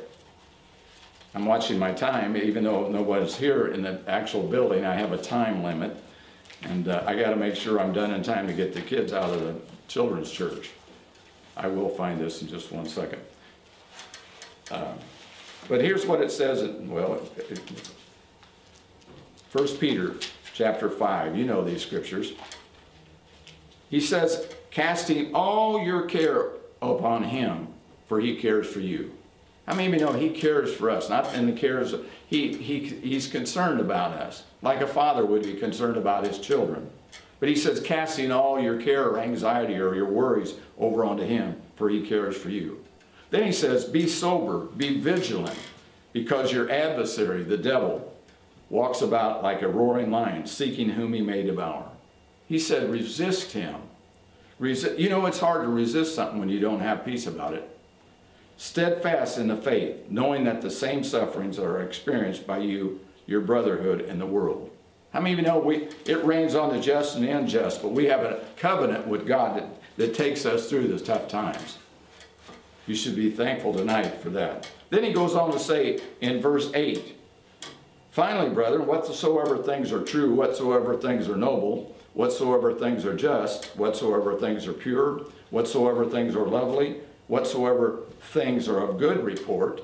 I'm 1.34 1.46
watching 1.46 1.78
my 1.78 1.92
time, 1.92 2.36
even 2.36 2.64
though 2.64 2.88
nobody's 2.88 3.36
here 3.36 3.66
in 3.68 3.82
the 3.82 4.00
actual 4.06 4.42
building. 4.42 4.84
I 4.84 4.94
have 4.94 5.12
a 5.12 5.18
time 5.18 5.64
limit, 5.64 5.96
and 6.62 6.88
uh, 6.88 7.02
I 7.06 7.16
got 7.16 7.30
to 7.30 7.36
make 7.36 7.56
sure 7.56 7.80
I'm 7.80 7.92
done 7.92 8.12
in 8.12 8.22
time 8.22 8.46
to 8.46 8.52
get 8.52 8.72
the 8.72 8.80
kids 8.80 9.12
out 9.12 9.30
of 9.30 9.40
the 9.40 9.56
children's 9.88 10.30
church. 10.30 10.70
I 11.56 11.66
will 11.66 11.88
find 11.88 12.20
this 12.20 12.42
in 12.42 12.48
just 12.48 12.70
one 12.70 12.86
second. 12.86 13.20
Uh, 14.70 14.92
but 15.68 15.80
here's 15.80 16.06
what 16.06 16.20
it 16.20 16.30
says. 16.30 16.62
In, 16.62 16.90
well, 16.90 17.20
First 19.50 19.80
Peter 19.80 20.16
chapter 20.52 20.88
5. 20.88 21.36
You 21.36 21.44
know 21.44 21.64
these 21.64 21.82
scriptures. 21.82 22.32
He 23.90 24.00
says, 24.00 24.48
casting 24.74 25.32
all 25.34 25.80
your 25.80 26.04
care 26.06 26.48
upon 26.82 27.22
him, 27.22 27.68
for 28.06 28.20
he 28.20 28.36
cares 28.36 28.66
for 28.66 28.80
you. 28.80 29.12
I 29.66 29.74
mean, 29.74 29.92
you 29.92 30.00
know, 30.00 30.12
he 30.12 30.28
cares 30.28 30.74
for 30.74 30.90
us, 30.90 31.08
not 31.08 31.32
in 31.34 31.46
the 31.46 31.52
cares, 31.52 31.94
he, 32.26 32.52
he, 32.52 32.80
he's 32.80 33.28
concerned 33.28 33.80
about 33.80 34.12
us, 34.12 34.42
like 34.60 34.80
a 34.80 34.86
father 34.86 35.24
would 35.24 35.44
be 35.44 35.54
concerned 35.54 35.96
about 35.96 36.26
his 36.26 36.38
children. 36.38 36.90
But 37.38 37.48
he 37.48 37.54
says, 37.54 37.80
casting 37.80 38.32
all 38.32 38.60
your 38.60 38.80
care 38.80 39.04
or 39.04 39.18
anxiety 39.18 39.76
or 39.76 39.94
your 39.94 40.08
worries 40.08 40.54
over 40.76 41.04
onto 41.04 41.24
him, 41.24 41.56
for 41.76 41.88
he 41.88 42.06
cares 42.06 42.36
for 42.36 42.50
you. 42.50 42.84
Then 43.30 43.44
he 43.44 43.52
says, 43.52 43.84
be 43.84 44.08
sober, 44.08 44.66
be 44.66 44.98
vigilant, 45.00 45.58
because 46.12 46.52
your 46.52 46.70
adversary, 46.70 47.44
the 47.44 47.56
devil, 47.56 48.12
walks 48.70 49.02
about 49.02 49.42
like 49.42 49.62
a 49.62 49.68
roaring 49.68 50.10
lion, 50.10 50.46
seeking 50.46 50.90
whom 50.90 51.12
he 51.12 51.20
may 51.22 51.44
devour. 51.44 51.88
He 52.48 52.58
said, 52.58 52.90
resist 52.90 53.52
him. 53.52 53.76
Resi- 54.60 54.98
you 54.98 55.08
know, 55.08 55.26
it's 55.26 55.40
hard 55.40 55.62
to 55.62 55.68
resist 55.68 56.14
something 56.14 56.38
when 56.38 56.48
you 56.48 56.60
don't 56.60 56.80
have 56.80 57.04
peace 57.04 57.26
about 57.26 57.54
it. 57.54 57.68
Steadfast 58.56 59.36
in 59.36 59.48
the 59.48 59.56
faith, 59.56 59.96
knowing 60.08 60.44
that 60.44 60.62
the 60.62 60.70
same 60.70 61.02
sufferings 61.02 61.58
are 61.58 61.82
experienced 61.82 62.46
by 62.46 62.58
you, 62.58 63.00
your 63.26 63.40
brotherhood, 63.40 64.02
in 64.02 64.18
the 64.18 64.26
world. 64.26 64.70
How 65.12 65.20
many 65.20 65.32
of 65.34 65.38
you 65.40 65.44
know 65.44 65.58
we, 65.58 65.88
it 66.06 66.24
rains 66.24 66.54
on 66.54 66.74
the 66.74 66.80
just 66.80 67.16
and 67.16 67.24
the 67.24 67.30
unjust, 67.30 67.82
but 67.82 67.92
we 67.92 68.06
have 68.06 68.20
a 68.20 68.44
covenant 68.56 69.06
with 69.06 69.26
God 69.26 69.56
that, 69.56 69.68
that 69.96 70.14
takes 70.14 70.46
us 70.46 70.68
through 70.68 70.88
the 70.88 70.98
tough 70.98 71.28
times. 71.28 71.78
You 72.86 72.94
should 72.94 73.16
be 73.16 73.30
thankful 73.30 73.72
tonight 73.72 74.20
for 74.20 74.30
that. 74.30 74.70
Then 74.90 75.02
he 75.04 75.12
goes 75.12 75.34
on 75.34 75.52
to 75.52 75.58
say 75.58 76.00
in 76.20 76.40
verse 76.40 76.70
8 76.74 77.16
Finally, 78.10 78.50
brethren, 78.50 78.86
whatsoever 78.86 79.58
things 79.58 79.90
are 79.90 80.02
true, 80.04 80.32
whatsoever 80.32 80.96
things 80.96 81.28
are 81.28 81.36
noble, 81.36 81.96
whatsoever 82.14 82.72
things 82.72 83.04
are 83.04 83.16
just, 83.16 83.66
whatsoever 83.76 84.38
things 84.38 84.66
are 84.66 84.72
pure, 84.72 85.22
whatsoever 85.50 86.06
things 86.06 86.34
are 86.34 86.46
lovely, 86.46 86.96
whatsoever 87.26 88.00
things 88.32 88.68
are 88.68 88.78
of 88.78 88.98
good 88.98 89.22
report, 89.22 89.82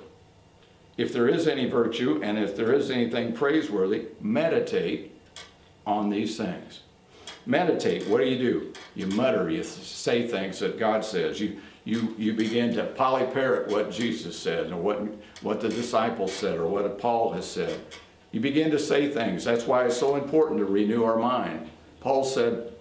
if 0.96 1.12
there 1.12 1.28
is 1.28 1.46
any 1.46 1.66
virtue 1.66 2.20
and 2.22 2.38
if 2.38 2.56
there 2.56 2.72
is 2.72 2.90
anything 2.90 3.32
praiseworthy, 3.32 4.06
meditate 4.20 5.14
on 5.86 6.10
these 6.10 6.36
things. 6.36 6.80
Meditate, 7.46 8.06
what 8.06 8.18
do 8.18 8.26
you 8.26 8.38
do? 8.38 8.72
You 8.94 9.06
mutter, 9.06 9.50
you 9.50 9.62
say 9.64 10.26
things 10.26 10.58
that 10.58 10.78
God 10.78 11.04
says. 11.04 11.40
You, 11.40 11.58
you, 11.84 12.14
you 12.18 12.34
begin 12.34 12.74
to 12.74 12.84
polyparrot 12.84 13.68
what 13.68 13.90
Jesus 13.90 14.38
said 14.38 14.70
or 14.70 14.76
what, 14.76 15.00
what 15.42 15.60
the 15.60 15.70
disciples 15.70 16.32
said 16.32 16.58
or 16.58 16.66
what 16.66 16.98
Paul 16.98 17.32
has 17.32 17.50
said. 17.50 17.80
You 18.30 18.40
begin 18.40 18.70
to 18.70 18.78
say 18.78 19.10
things. 19.10 19.42
That's 19.44 19.64
why 19.64 19.86
it's 19.86 19.96
so 19.96 20.16
important 20.16 20.58
to 20.58 20.66
renew 20.66 21.02
our 21.04 21.16
mind. 21.16 21.70
Paul 22.00 22.24
said, 22.24 22.72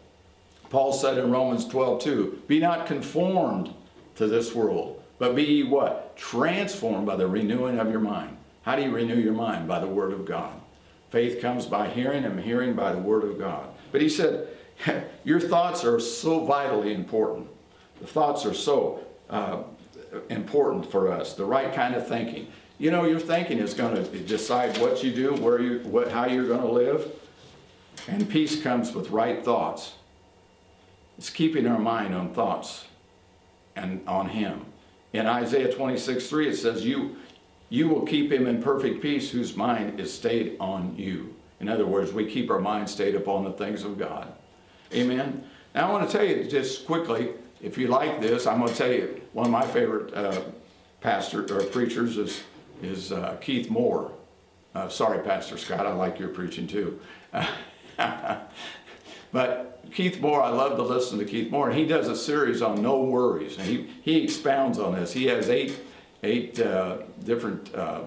Paul 0.70 0.94
said 0.94 1.18
in 1.18 1.32
Romans 1.32 1.68
12, 1.68 2.02
2, 2.02 2.44
be 2.48 2.60
not 2.60 2.88
conformed 2.88 3.74
to 4.16 4.28
this 4.28 4.54
world, 4.54 5.02
but 5.18 5.36
be 5.36 5.44
ye 5.44 5.64
what? 5.64 6.16
Transformed 6.18 7.06
by 7.06 7.16
the 7.16 7.28
renewing 7.28 7.80
of 7.80 7.92
your 7.92 8.00
mind. 8.00 8.38
How 8.64 8.76
do 8.76 8.82
you 8.82 8.92
renew 8.92 9.16
your 9.16 9.34
mind? 9.34 9.68
By 9.68 9.80
the 9.80 9.88
Word 9.88 10.14
of 10.14 10.26
God. 10.26 10.54
Faith 11.10 11.42
comes 11.42 11.66
by 11.66 11.90
hearing, 11.90 12.24
and 12.24 12.40
hearing 12.40 12.76
by 12.76 12.92
the 12.92 13.00
Word 13.00 13.24
of 13.24 13.40
God. 13.40 13.68
But 13.92 14.02
he 14.02 14.10
said, 14.10 14.48
Your 15.24 15.40
thoughts 15.40 15.84
are 15.84 16.00
so 16.00 16.46
vitally 16.46 16.94
important. 16.94 17.48
The 18.00 18.08
thoughts 18.08 18.46
are 18.46 18.54
so 18.54 19.04
uh, 19.30 19.64
important 20.30 20.90
for 20.90 21.12
us, 21.12 21.34
the 21.34 21.46
right 21.46 21.74
kind 21.74 21.96
of 21.96 22.08
thinking. 22.08 22.48
You 22.78 22.92
know, 22.92 23.04
your 23.04 23.20
thinking 23.20 23.60
is 23.60 23.74
going 23.74 23.96
to 23.96 24.20
decide 24.20 24.78
what 24.78 25.04
you 25.04 25.12
do, 25.12 25.34
where 25.34 25.60
you, 25.60 25.80
what, 25.80 26.12
how 26.12 26.28
you're 26.28 26.48
going 26.48 26.62
to 26.62 26.72
live. 26.72 27.12
And 28.08 28.30
peace 28.30 28.62
comes 28.62 28.94
with 28.94 29.10
right 29.10 29.44
thoughts. 29.44 29.94
It's 31.18 31.30
keeping 31.30 31.68
our 31.68 31.80
mind 31.80 32.16
on 32.16 32.34
thoughts 32.34 32.86
and 33.76 34.08
on 34.08 34.30
Him. 34.30 34.66
In 35.14 35.26
Isaiah 35.26 35.72
26 35.72 36.28
3, 36.28 36.50
it 36.50 36.56
says, 36.56 36.86
You, 36.86 37.16
you 37.70 37.88
will 37.88 38.06
keep 38.06 38.32
him 38.32 38.48
in 38.48 38.62
perfect 38.62 39.02
peace 39.02 39.32
whose 39.32 39.56
mind 39.56 40.00
is 40.00 40.14
stayed 40.14 40.56
on 40.60 40.96
you. 40.96 41.36
In 41.60 41.68
other 41.68 41.86
words, 41.86 42.14
we 42.14 42.26
keep 42.26 42.50
our 42.50 42.60
mind 42.60 42.90
stayed 42.90 43.16
upon 43.16 43.44
the 43.44 43.52
things 43.52 43.84
of 43.84 43.98
God. 43.98 44.32
Amen. 44.94 45.44
Now, 45.76 45.90
I 45.90 45.92
want 45.92 46.10
to 46.10 46.18
tell 46.18 46.26
you 46.26 46.46
just 46.46 46.86
quickly, 46.86 47.32
if 47.62 47.78
you 47.78 47.88
like 47.88 48.22
this, 48.22 48.48
I'm 48.48 48.60
going 48.60 48.72
to 48.72 48.78
tell 48.78 48.92
you 48.92 49.22
one 49.34 49.46
of 49.46 49.52
my 49.52 49.66
favorite 49.66 50.14
uh, 50.14 50.42
pastor 51.02 51.42
or 51.56 51.64
preachers 51.66 52.18
is, 52.18 52.44
is 52.82 53.12
uh, 53.12 53.38
Keith 53.42 53.70
Moore. 53.70 54.12
Uh, 54.74 54.88
sorry, 54.88 55.24
Pastor 55.24 55.58
Scott, 55.58 55.86
I 55.86 55.94
like 55.94 56.20
your 56.20 56.30
preaching 56.30 56.68
too. 56.68 57.00
but 59.32 59.82
Keith 59.94 60.20
Moore, 60.20 60.44
I 60.44 60.50
love 60.50 60.78
to 60.78 60.84
listen 60.84 61.20
to 61.20 61.26
Keith 61.26 61.52
Moore, 61.52 61.70
and 61.70 61.78
he 61.78 61.86
does 61.86 62.08
a 62.08 62.16
series 62.16 62.62
on 62.62 62.82
no 62.82 63.04
worries, 63.04 63.58
and 63.58 63.68
he, 63.68 63.90
he 64.02 64.24
expounds 64.24 64.80
on 64.80 64.96
this. 64.96 65.12
He 65.14 65.26
has 65.28 65.50
eight 65.50 65.80
eight 66.24 66.60
uh, 66.60 66.98
different 67.24 67.74
uh, 67.74 68.02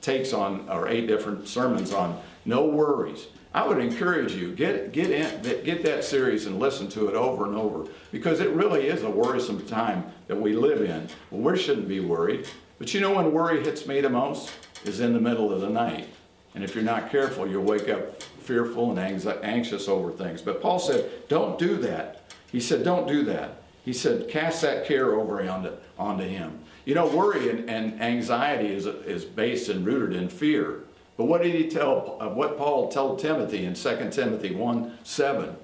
takes 0.00 0.32
on, 0.32 0.68
or 0.68 0.88
eight 0.88 1.06
different 1.06 1.48
sermons 1.48 1.92
on 1.92 2.20
no 2.44 2.66
worries. 2.66 3.26
I 3.52 3.66
would 3.66 3.78
encourage 3.78 4.32
you 4.32 4.52
get 4.54 4.92
get 4.92 5.10
in 5.10 5.42
get 5.64 5.82
that 5.84 6.04
series 6.04 6.46
and 6.46 6.58
listen 6.58 6.88
to 6.90 7.08
it 7.08 7.14
over 7.14 7.46
and 7.46 7.54
over 7.54 7.86
because 8.10 8.40
it 8.40 8.50
really 8.50 8.88
is 8.88 9.02
a 9.02 9.10
worrisome 9.10 9.64
time 9.66 10.04
that 10.26 10.36
we 10.36 10.54
live 10.54 10.80
in. 10.80 11.08
Well, 11.30 11.52
we 11.52 11.58
shouldn't 11.58 11.88
be 11.88 12.00
worried, 12.00 12.48
but 12.78 12.92
you 12.92 13.00
know 13.00 13.14
when 13.14 13.32
worry 13.32 13.62
hits 13.62 13.86
me 13.86 14.00
the 14.00 14.10
most 14.10 14.52
is 14.84 15.00
in 15.00 15.12
the 15.12 15.20
middle 15.20 15.52
of 15.52 15.60
the 15.60 15.70
night, 15.70 16.08
and 16.54 16.64
if 16.64 16.74
you're 16.74 16.84
not 16.84 17.10
careful, 17.10 17.46
you'll 17.46 17.62
wake 17.62 17.88
up 17.88 18.22
fearful 18.44 18.96
and 18.96 18.98
anxious 19.42 19.88
over 19.88 20.12
things. 20.12 20.42
But 20.42 20.62
Paul 20.62 20.78
said, 20.78 21.28
"Don't 21.28 21.58
do 21.58 21.76
that." 21.78 22.22
He 22.50 22.60
said, 22.60 22.84
"Don't 22.84 23.08
do 23.08 23.24
that." 23.24 23.62
He 23.84 23.92
said, 23.92 24.28
"Cast 24.28 24.62
that 24.62 24.86
care 24.86 25.14
over 25.14 25.42
onto, 25.48 25.70
onto 25.98 26.24
him." 26.24 26.60
You 26.84 26.94
know, 26.94 27.06
worry 27.06 27.48
and, 27.48 27.68
and 27.68 28.00
anxiety 28.00 28.72
is, 28.72 28.86
is 28.86 29.24
based 29.24 29.68
and 29.68 29.86
rooted 29.86 30.16
in 30.16 30.28
fear. 30.28 30.84
But 31.16 31.26
what 31.26 31.42
did 31.42 31.54
he 31.54 31.68
tell, 31.68 32.18
uh, 32.20 32.28
what 32.28 32.58
Paul 32.58 32.88
told 32.88 33.20
Timothy 33.20 33.64
in 33.64 33.74
2 33.74 34.10
Timothy 34.10 34.54
1 34.54 34.98
7? 35.02 35.56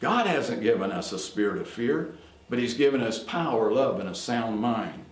God 0.00 0.26
hasn't 0.26 0.62
given 0.62 0.90
us 0.90 1.12
a 1.12 1.18
spirit 1.18 1.60
of 1.60 1.68
fear, 1.68 2.14
but 2.48 2.58
he's 2.58 2.74
given 2.74 3.00
us 3.02 3.22
power, 3.22 3.70
love, 3.70 4.00
and 4.00 4.08
a 4.08 4.14
sound 4.14 4.60
mind. 4.60 5.04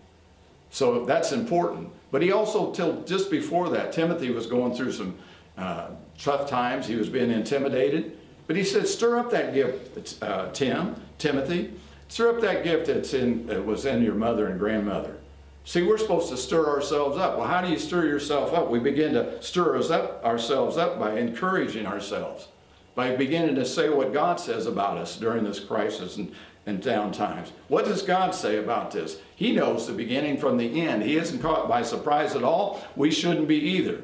So 0.71 1.05
that's 1.05 1.33
important. 1.33 1.91
But 2.11 2.23
he 2.23 2.33
also, 2.33 2.73
till 2.73 3.03
just 3.03 3.31
before 3.31 3.69
that, 3.71 3.93
Timothy 3.93 4.31
was 4.31 4.47
going 4.47 4.75
through 4.75 4.93
some 4.93 5.17
uh, 5.61 5.91
tough 6.19 6.49
times. 6.49 6.87
He 6.87 6.97
was 6.97 7.09
being 7.09 7.31
intimidated. 7.31 8.17
But 8.47 8.57
he 8.57 8.65
said, 8.65 8.89
stir 8.89 9.19
up 9.19 9.31
that 9.31 9.55
gift, 9.55 10.21
uh, 10.23 10.51
Tim, 10.51 10.97
Timothy. 11.19 11.73
Stir 12.09 12.35
up 12.35 12.41
that 12.41 12.65
gift 12.65 12.87
that's 12.89 13.15
in, 13.15 13.47
that 13.47 13.65
was 13.65 13.85
in 13.85 14.03
your 14.03 14.15
mother 14.15 14.49
and 14.49 14.59
grandmother. 14.59 15.17
See, 15.65 15.83
we're 15.83 15.99
supposed 15.99 16.31
to 16.31 16.37
stir 16.37 16.67
ourselves 16.67 17.17
up. 17.17 17.39
Well, 17.39 17.47
how 17.47 17.61
do 17.61 17.71
you 17.71 17.79
stir 17.79 18.07
yourself 18.07 18.53
up? 18.53 18.69
We 18.71 18.81
begin 18.81 19.13
to 19.13 19.41
stir 19.41 19.77
us 19.77 19.91
up, 19.91 20.25
ourselves 20.25 20.77
up 20.77 20.99
by 20.99 21.19
encouraging 21.19 21.87
ourselves, 21.87 22.49
by 22.97 23.15
beginning 23.15 23.55
to 23.55 23.65
say 23.65 23.89
what 23.89 24.13
God 24.13 24.41
says 24.41 24.67
about 24.67 24.99
us 24.99 25.17
during 25.17 25.45
this 25.45 25.61
crisis 25.61 26.17
and, 26.17 26.35
and 26.67 26.83
down 26.83 27.13
times. 27.13 27.53
What 27.69 27.85
does 27.85 28.03
God 28.03 28.35
say 28.35 28.57
about 28.57 28.91
this? 28.91 29.21
He 29.37 29.53
knows 29.53 29.87
the 29.87 29.93
beginning 29.93 30.39
from 30.39 30.57
the 30.57 30.81
end. 30.81 31.05
He 31.05 31.17
isn't 31.17 31.41
caught 31.41 31.69
by 31.69 31.83
surprise 31.83 32.35
at 32.35 32.43
all. 32.43 32.83
We 32.97 33.13
shouldn't 33.13 33.47
be 33.47 33.61
either. 33.61 34.03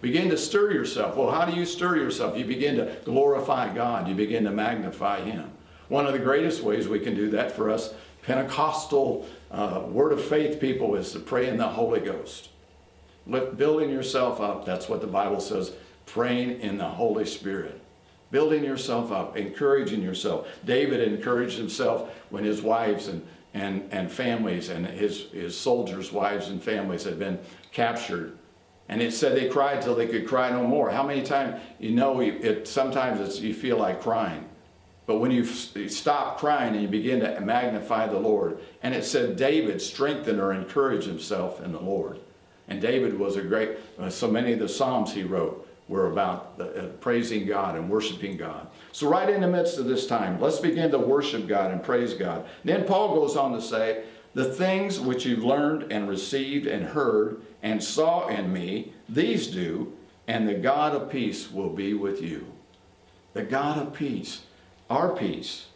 Begin 0.00 0.28
to 0.30 0.36
stir 0.36 0.72
yourself. 0.72 1.16
Well, 1.16 1.30
how 1.30 1.44
do 1.44 1.56
you 1.56 1.66
stir 1.66 1.96
yourself? 1.96 2.36
You 2.36 2.44
begin 2.44 2.76
to 2.76 2.96
glorify 3.04 3.74
God, 3.74 4.08
you 4.08 4.14
begin 4.14 4.44
to 4.44 4.50
magnify 4.50 5.22
Him. 5.22 5.50
One 5.88 6.06
of 6.06 6.12
the 6.12 6.18
greatest 6.18 6.62
ways 6.62 6.88
we 6.88 6.98
can 6.98 7.14
do 7.14 7.30
that 7.30 7.52
for 7.52 7.70
us 7.70 7.94
Pentecostal 8.26 9.24
uh, 9.52 9.84
word 9.88 10.10
of 10.10 10.22
faith 10.22 10.60
people 10.60 10.96
is 10.96 11.12
to 11.12 11.20
pray 11.20 11.48
in 11.48 11.56
the 11.56 11.68
Holy 11.68 12.00
Ghost. 12.00 12.48
With 13.24 13.56
building 13.56 13.88
yourself 13.88 14.40
up, 14.40 14.64
that's 14.64 14.88
what 14.88 15.00
the 15.00 15.06
Bible 15.06 15.40
says, 15.40 15.72
praying 16.06 16.60
in 16.60 16.76
the 16.76 16.88
Holy 16.88 17.24
Spirit. 17.24 17.80
Building 18.32 18.64
yourself 18.64 19.12
up, 19.12 19.36
encouraging 19.36 20.02
yourself. 20.02 20.48
David 20.64 21.00
encouraged 21.00 21.56
himself 21.56 22.12
when 22.30 22.42
his 22.42 22.62
wives 22.62 23.06
and, 23.06 23.24
and, 23.54 23.88
and 23.92 24.10
families 24.10 24.70
and 24.70 24.84
his, 24.84 25.30
his 25.30 25.56
soldiers' 25.56 26.10
wives 26.10 26.48
and 26.48 26.60
families 26.60 27.04
had 27.04 27.20
been 27.20 27.38
captured. 27.70 28.36
And 28.88 29.02
it 29.02 29.12
said 29.12 29.36
they 29.36 29.48
cried 29.48 29.82
till 29.82 29.94
they 29.94 30.06
could 30.06 30.28
cry 30.28 30.50
no 30.50 30.64
more. 30.64 30.90
How 30.90 31.04
many 31.04 31.22
times, 31.22 31.60
you 31.78 31.90
know, 31.90 32.20
it, 32.20 32.68
sometimes 32.68 33.40
you 33.40 33.52
feel 33.52 33.78
like 33.78 34.00
crying. 34.00 34.44
But 35.06 35.18
when 35.18 35.30
you 35.30 35.44
stop 35.44 36.38
crying 36.38 36.74
and 36.74 36.82
you 36.82 36.88
begin 36.88 37.20
to 37.20 37.40
magnify 37.40 38.08
the 38.08 38.18
Lord, 38.18 38.58
and 38.82 38.94
it 38.94 39.04
said 39.04 39.36
David 39.36 39.80
strengthened 39.80 40.40
or 40.40 40.52
encouraged 40.52 41.06
himself 41.06 41.62
in 41.62 41.72
the 41.72 41.80
Lord. 41.80 42.18
And 42.68 42.80
David 42.80 43.16
was 43.16 43.36
a 43.36 43.42
great, 43.42 43.78
uh, 43.98 44.10
so 44.10 44.28
many 44.28 44.52
of 44.52 44.58
the 44.58 44.68
Psalms 44.68 45.12
he 45.12 45.22
wrote 45.22 45.68
were 45.88 46.10
about 46.10 46.60
uh, 46.60 46.88
praising 47.00 47.46
God 47.46 47.76
and 47.76 47.88
worshiping 47.88 48.36
God. 48.36 48.66
So, 48.90 49.08
right 49.08 49.30
in 49.30 49.40
the 49.40 49.46
midst 49.46 49.78
of 49.78 49.84
this 49.84 50.08
time, 50.08 50.40
let's 50.40 50.58
begin 50.58 50.90
to 50.90 50.98
worship 50.98 51.46
God 51.46 51.70
and 51.70 51.80
praise 51.80 52.14
God. 52.14 52.44
then 52.64 52.84
Paul 52.84 53.14
goes 53.14 53.36
on 53.36 53.52
to 53.52 53.62
say, 53.62 54.02
The 54.36 54.44
things 54.44 55.00
which 55.00 55.24
you've 55.24 55.42
learned 55.42 55.90
and 55.90 56.06
received 56.06 56.66
and 56.66 56.84
heard 56.84 57.40
and 57.62 57.82
saw 57.82 58.28
in 58.28 58.52
me, 58.52 58.92
these 59.08 59.46
do, 59.46 59.94
and 60.28 60.46
the 60.46 60.52
God 60.54 60.94
of 60.94 61.10
peace 61.10 61.50
will 61.50 61.70
be 61.70 61.94
with 61.94 62.20
you. 62.20 62.46
The 63.32 63.44
God 63.44 63.78
of 63.78 63.94
peace 63.94 64.42
our 64.90 65.16
peace 65.16 65.66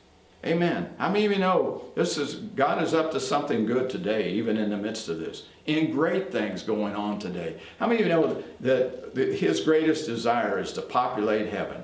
Amen. 0.44 0.88
How 0.96 1.10
many 1.10 1.26
of 1.26 1.32
you 1.32 1.38
know 1.38 1.84
this 1.94 2.16
is 2.16 2.34
God 2.34 2.82
is 2.82 2.94
up 2.94 3.12
to 3.12 3.20
something 3.20 3.66
good 3.66 3.90
today, 3.90 4.30
even 4.32 4.56
in 4.56 4.70
the 4.70 4.76
midst 4.76 5.10
of 5.10 5.18
this? 5.18 5.44
In 5.66 5.92
great 5.92 6.32
things 6.32 6.62
going 6.62 6.96
on 6.96 7.18
today. 7.18 7.60
How 7.78 7.86
many 7.86 8.00
of 8.00 8.06
you 8.06 8.12
know 8.12 8.42
that, 8.60 9.14
His 9.14 9.60
greatest 9.60 10.06
desire 10.06 10.58
is 10.58 10.72
to 10.74 10.82
populate 10.82 11.48
heaven, 11.48 11.82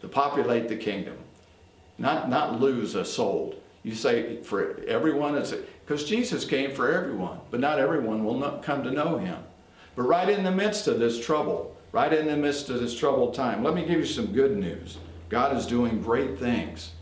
to 0.00 0.08
populate 0.08 0.68
the 0.68 0.76
kingdom, 0.76 1.18
not 1.98 2.30
not 2.30 2.60
lose 2.60 2.94
a 2.94 3.04
soul? 3.04 3.60
You 3.82 3.94
say 3.94 4.42
for 4.42 4.80
everyone, 4.86 5.34
it's 5.34 5.52
because 5.88 6.04
Jesus 6.04 6.44
came 6.44 6.74
for 6.74 6.92
everyone, 6.92 7.40
but 7.50 7.60
not 7.60 7.78
everyone 7.78 8.22
will 8.22 8.36
not 8.36 8.62
come 8.62 8.82
to 8.82 8.90
know 8.90 9.16
Him. 9.16 9.38
But 9.96 10.02
right 10.02 10.28
in 10.28 10.44
the 10.44 10.50
midst 10.50 10.86
of 10.86 10.98
this 10.98 11.18
trouble, 11.18 11.74
right 11.92 12.12
in 12.12 12.26
the 12.26 12.36
midst 12.36 12.68
of 12.68 12.78
this 12.78 12.94
troubled 12.94 13.32
time, 13.32 13.64
let 13.64 13.74
me 13.74 13.86
give 13.86 13.98
you 13.98 14.04
some 14.04 14.26
good 14.26 14.54
news. 14.58 14.98
God 15.30 15.56
is 15.56 15.64
doing 15.64 16.02
great 16.02 16.38
things. 16.38 16.92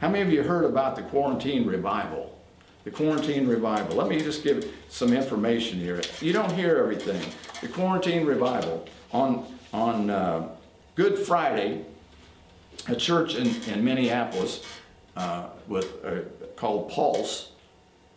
How 0.00 0.08
many 0.08 0.22
of 0.22 0.30
you 0.30 0.44
heard 0.44 0.64
about 0.64 0.94
the 0.94 1.02
quarantine 1.02 1.66
revival? 1.66 2.38
The 2.84 2.92
quarantine 2.92 3.48
revival. 3.48 3.96
Let 3.96 4.06
me 4.06 4.20
just 4.20 4.44
give 4.44 4.72
some 4.88 5.12
information 5.12 5.80
here. 5.80 6.00
You 6.20 6.32
don't 6.32 6.52
hear 6.52 6.76
everything. 6.76 7.20
The 7.62 7.68
quarantine 7.68 8.24
revival 8.24 8.86
on 9.10 9.44
on 9.72 10.08
uh, 10.08 10.50
Good 10.94 11.18
Friday, 11.18 11.84
a 12.86 12.94
church 12.94 13.34
in, 13.34 13.60
in 13.64 13.84
Minneapolis 13.84 14.64
uh, 15.16 15.48
with 15.66 15.96
uh, 16.04 16.20
called 16.54 16.92
Pulse 16.92 17.50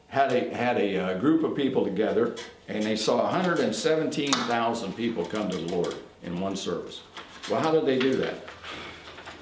had 0.10 0.34
a 0.34 0.50
had 0.54 0.78
a 0.78 0.98
uh, 0.98 1.20
group 1.20 1.44
of 1.44 1.56
people 1.56 1.86
together, 1.86 2.36
and 2.68 2.84
they 2.84 2.96
saw 2.96 3.24
117,000 3.24 4.94
people 4.94 5.26
come 5.26 5.50
to 5.50 5.58
the 5.58 5.76
Lord 5.76 5.96
in 6.24 6.40
one 6.40 6.56
service. 6.56 7.02
Well, 7.50 7.62
how 7.62 7.72
did 7.72 7.86
they 7.86 7.98
do 7.98 8.16
that? 8.18 8.36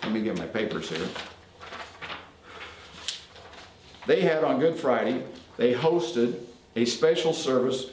Let 0.04 0.12
me 0.12 0.22
get 0.22 0.38
my 0.38 0.46
papers 0.46 0.90
here. 0.90 1.08
They 4.06 4.22
had 4.22 4.44
on 4.44 4.60
Good 4.60 4.78
Friday, 4.78 5.24
they 5.58 5.74
hosted 5.74 6.40
a 6.76 6.86
special 6.86 7.34
service 7.34 7.88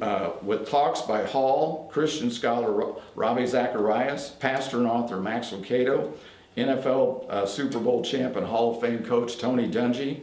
uh, 0.00 0.30
with 0.42 0.68
talks 0.68 1.02
by 1.02 1.24
Hall, 1.24 1.88
Christian 1.92 2.30
scholar 2.30 2.94
Ravi 3.14 3.46
Zacharias, 3.46 4.30
pastor 4.40 4.78
and 4.78 4.86
author 4.86 5.20
Max 5.20 5.50
Lucado, 5.50 6.12
NFL 6.56 7.30
uh, 7.30 7.46
Super 7.46 7.78
Bowl 7.78 8.02
champ 8.02 8.36
and 8.36 8.46
Hall 8.46 8.74
of 8.74 8.80
Fame 8.80 9.04
coach 9.04 9.38
Tony 9.38 9.68
Dungy, 9.68 10.22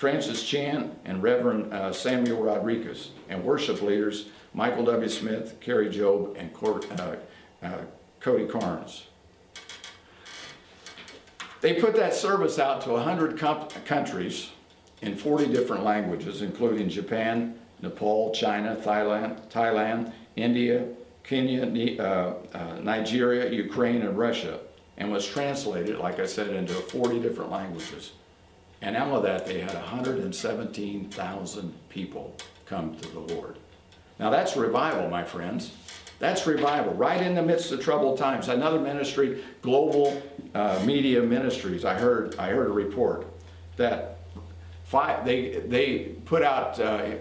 Francis 0.00 0.42
Chan, 0.42 0.96
and 1.04 1.22
Reverend 1.22 1.74
uh, 1.74 1.92
Samuel 1.92 2.42
Rodriguez, 2.42 3.10
and 3.28 3.44
worship 3.44 3.82
leaders 3.82 4.30
Michael 4.54 4.82
W. 4.84 5.10
Smith, 5.10 5.60
Kari 5.60 5.90
Jobe, 5.90 6.38
and 6.38 6.50
uh, 6.98 7.16
uh, 7.62 7.82
Cody 8.18 8.46
Carnes. 8.46 9.08
They 11.60 11.74
put 11.74 11.94
that 11.96 12.14
service 12.14 12.58
out 12.58 12.80
to 12.84 12.92
100 12.92 13.38
countries 13.84 14.48
in 15.02 15.18
40 15.18 15.48
different 15.48 15.84
languages, 15.84 16.40
including 16.40 16.88
Japan, 16.88 17.58
Nepal, 17.82 18.32
China, 18.32 18.76
Thailand, 18.82 19.50
Thailand 19.50 20.14
India, 20.34 20.86
Kenya, 21.24 22.00
uh, 22.00 22.34
uh, 22.54 22.78
Nigeria, 22.80 23.52
Ukraine, 23.52 24.00
and 24.00 24.16
Russia, 24.16 24.60
and 24.96 25.12
was 25.12 25.28
translated, 25.28 25.98
like 25.98 26.18
I 26.20 26.24
said, 26.24 26.54
into 26.54 26.72
40 26.72 27.20
different 27.20 27.50
languages. 27.50 28.12
And 28.82 28.96
out 28.96 29.12
of 29.12 29.22
that, 29.24 29.46
they 29.46 29.60
had 29.60 29.74
117,000 29.74 31.74
people 31.88 32.36
come 32.66 32.96
to 32.96 33.08
the 33.08 33.20
Lord. 33.20 33.58
Now 34.18 34.30
that's 34.30 34.56
revival, 34.56 35.08
my 35.08 35.24
friends. 35.24 35.72
That's 36.18 36.46
revival, 36.46 36.92
right 36.94 37.20
in 37.20 37.34
the 37.34 37.42
midst 37.42 37.72
of 37.72 37.80
troubled 37.80 38.18
times. 38.18 38.48
Another 38.48 38.78
ministry, 38.78 39.42
Global 39.62 40.22
uh, 40.54 40.82
Media 40.84 41.22
Ministries. 41.22 41.84
I 41.84 41.94
heard, 41.94 42.38
I 42.38 42.50
heard 42.50 42.68
a 42.68 42.72
report 42.72 43.26
that 43.76 44.18
five, 44.84 45.24
they, 45.24 45.60
they 45.60 46.16
put 46.26 46.42
out 46.42 46.78
uh, 46.78 47.12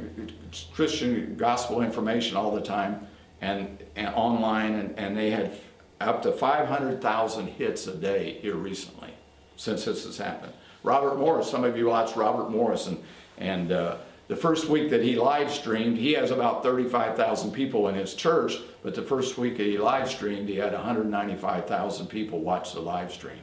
Christian 0.73 1.37
gospel 1.37 1.81
information 1.81 2.35
all 2.35 2.51
the 2.51 2.61
time 2.61 3.07
and, 3.39 3.81
and 3.95 4.13
online, 4.15 4.75
and, 4.75 4.99
and 4.99 5.15
they 5.15 5.29
had 5.29 5.57
up 6.01 6.21
to 6.23 6.31
500,000 6.31 7.47
hits 7.47 7.87
a 7.87 7.95
day 7.95 8.39
here 8.41 8.55
recently 8.55 9.13
since 9.55 9.85
this 9.85 10.05
has 10.05 10.17
happened. 10.17 10.53
Robert 10.83 11.17
Morris, 11.17 11.49
some 11.49 11.63
of 11.63 11.77
you 11.77 11.87
watch 11.87 12.15
Robert 12.15 12.49
Morris, 12.49 12.87
and, 12.87 13.03
and 13.37 13.71
uh, 13.71 13.97
the 14.27 14.35
first 14.35 14.69
week 14.69 14.89
that 14.91 15.03
he 15.03 15.15
live 15.15 15.51
streamed, 15.51 15.97
he 15.97 16.13
has 16.13 16.31
about 16.31 16.63
35,000 16.63 17.51
people 17.51 17.87
in 17.87 17.95
his 17.95 18.13
church, 18.13 18.57
but 18.83 18.95
the 18.95 19.01
first 19.01 19.37
week 19.37 19.57
that 19.57 19.65
he 19.65 19.77
live 19.77 20.09
streamed, 20.09 20.47
he 20.47 20.55
had 20.55 20.73
195,000 20.73 22.07
people 22.07 22.39
watch 22.39 22.73
the 22.73 22.79
live 22.79 23.11
stream. 23.11 23.39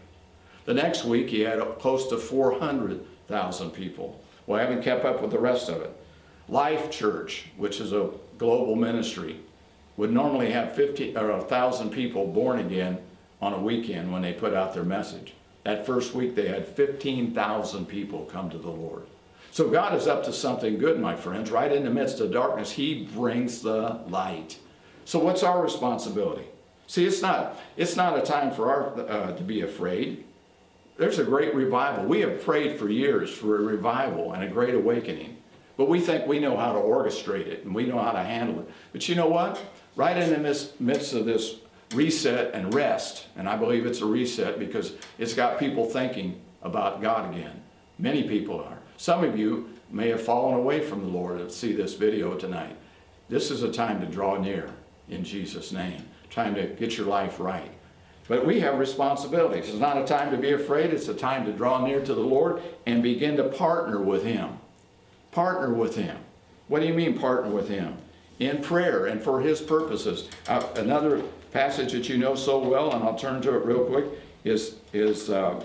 The 0.65 0.75
next 0.75 1.05
week, 1.05 1.29
he 1.29 1.41
had 1.41 1.61
close 1.79 2.09
to 2.09 2.17
400 2.17 3.05
thousand 3.27 3.71
people. 3.71 4.21
Well, 4.47 4.61
I 4.61 4.63
haven't 4.63 4.83
kept 4.83 5.05
up 5.05 5.21
with 5.21 5.31
the 5.31 5.39
rest 5.39 5.69
of 5.69 5.83
it. 5.83 5.93
Life 6.49 6.91
Church, 6.91 7.47
which 7.57 7.81
is 7.81 7.93
a 7.93 8.11
global 8.39 8.77
ministry, 8.77 9.41
would 9.97 10.13
normally 10.13 10.51
have 10.53 10.75
50 10.75 11.17
or 11.17 11.33
1,000 11.33 11.91
people 11.91 12.27
born 12.27 12.61
again 12.61 12.99
on 13.43 13.53
a 13.53 13.59
weekend 13.59 14.13
when 14.13 14.23
they 14.23 14.33
put 14.33 14.55
out 14.55 14.75
their 14.75 14.85
message. 14.85 15.35
That 15.67 15.85
first 15.85 16.15
week, 16.15 16.37
they 16.37 16.47
had 16.47 16.69
15,000 16.69 17.87
people 17.87 18.25
come 18.27 18.51
to 18.51 18.59
the 18.59 18.71
Lord. 18.71 19.03
So 19.51 19.69
God 19.69 19.95
is 19.95 20.07
up 20.07 20.23
to 20.27 20.33
something 20.33 20.79
good, 20.79 21.01
my 21.01 21.17
friends. 21.17 21.51
Right 21.51 21.73
in 21.73 21.83
the 21.83 21.91
midst 21.91 22.21
of 22.21 22.31
darkness, 22.31 22.71
He 22.71 23.09
brings 23.13 23.63
the 23.63 24.01
light. 24.07 24.61
So 25.05 25.19
what's 25.19 25.43
our 25.43 25.61
responsibility? 25.61 26.47
See, 26.87 27.05
it's 27.05 27.21
not 27.21 27.59
it's 27.77 27.97
not 27.97 28.17
a 28.17 28.23
time 28.23 28.53
for 28.53 28.71
our 28.71 29.11
uh, 29.11 29.33
to 29.33 29.43
be 29.43 29.63
afraid 29.63 30.23
there's 30.99 31.19
a 31.19 31.25
great 31.25 31.53
revival. 31.53 32.05
We 32.05 32.21
have 32.21 32.43
prayed 32.45 32.79
for 32.79 32.89
years 32.89 33.33
for 33.33 33.57
a 33.57 33.63
revival 33.63 34.33
and 34.33 34.45
a 34.45 34.49
great 34.49 34.75
awakening. 34.75 35.37
But 35.77 35.89
we 35.89 36.01
think 36.01 36.27
we 36.27 36.39
know 36.39 36.57
how 36.57 36.73
to 36.73 36.79
orchestrate 36.79 37.49
it 37.49 37.65
and 37.65 37.75
we 37.75 37.87
know 37.87 37.99
how 37.99 38.13
to 38.13 38.23
handle 38.23 38.61
it. 38.61 38.71
But 38.93 39.09
you 39.09 39.17
know 39.17 39.29
what? 39.29 39.61
Right 39.97 40.17
in 40.17 40.31
the 40.31 40.69
midst 40.79 41.13
of 41.13 41.27
this 41.27 41.57
reset 41.95 42.55
and 42.55 42.75
rest, 42.75 43.27
and 43.37 43.49
I 43.49 43.57
believe 43.57 43.87
it's 43.87 44.01
a 44.01 44.07
reset 44.07 44.59
because 44.59 44.95
it's 45.19 45.35
got 45.35 45.59
people 45.59 45.85
thinking 45.85 46.41
about 46.63 47.01
God 47.01 47.33
again. 47.33 47.63
Many 47.99 48.29
people 48.29 48.61
are. 48.61 48.79
Some 48.97 49.25
of 49.25 49.39
you 49.39 49.71
may 49.91 50.09
have 50.09 50.23
fallen 50.23 50.55
away 50.55 50.81
from 50.81 51.03
the 51.03 51.09
Lord 51.09 51.39
to 51.39 51.51
see 51.51 51.73
this 51.73 51.95
video 51.95 52.35
tonight. 52.35 52.77
This 53.29 53.51
is 53.51 53.63
a 53.63 53.73
time 53.73 54.01
to 54.01 54.07
draw 54.07 54.37
near 54.37 54.71
in 55.09 55.25
Jesus' 55.25 55.73
name, 55.73 56.03
time 56.31 56.55
to 56.55 56.67
get 56.67 56.97
your 56.97 57.07
life 57.07 57.39
right. 57.39 57.71
But 58.29 58.45
we 58.45 58.61
have 58.61 58.79
responsibilities. 58.79 59.69
It's 59.69 59.79
not 59.79 59.99
a 59.99 60.05
time 60.05 60.31
to 60.33 60.37
be 60.37 60.53
afraid, 60.53 60.91
it's 60.91 61.09
a 61.09 61.15
time 61.15 61.47
to 61.47 61.53
draw 61.53 61.85
near 61.85 62.05
to 62.05 62.15
the 62.15 62.21
Lord 62.21 62.61
and 62.85 63.03
begin 63.03 63.37
to 63.37 63.45
partner 63.45 64.01
with 64.01 64.25
Him. 64.25 64.59
Partner 65.31 65.73
with 65.73 65.95
Him. 65.95 66.17
What 66.69 66.81
do 66.81 66.87
you 66.87 66.95
mean, 66.95 67.19
partner 67.19 67.51
with 67.51 67.69
Him? 67.69 67.97
In 68.41 68.61
prayer 68.63 69.07
and 69.07 69.23
for 69.23 69.41
His 69.41 69.61
purposes. 69.61 70.29
Uh, 70.49 70.67
another 70.75 71.23
passage 71.57 71.93
that 71.93 72.09
you 72.09 72.19
know 72.19 72.35
so 72.35 72.59
well, 72.59 72.93
and 72.93 73.03
I'll 73.03 73.17
turn 73.17 73.41
to 73.43 73.55
it 73.55 73.65
real 73.65 73.85
quick, 73.85 74.05
is, 74.45 74.77
is 74.93 75.31
uh, 75.31 75.65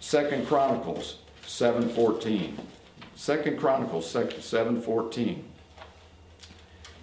2 0.00 0.44
Chronicles 0.48 1.18
7.14. 1.46 2.52
2 3.16 3.56
Chronicles 3.56 4.12
7.14. 4.12 5.42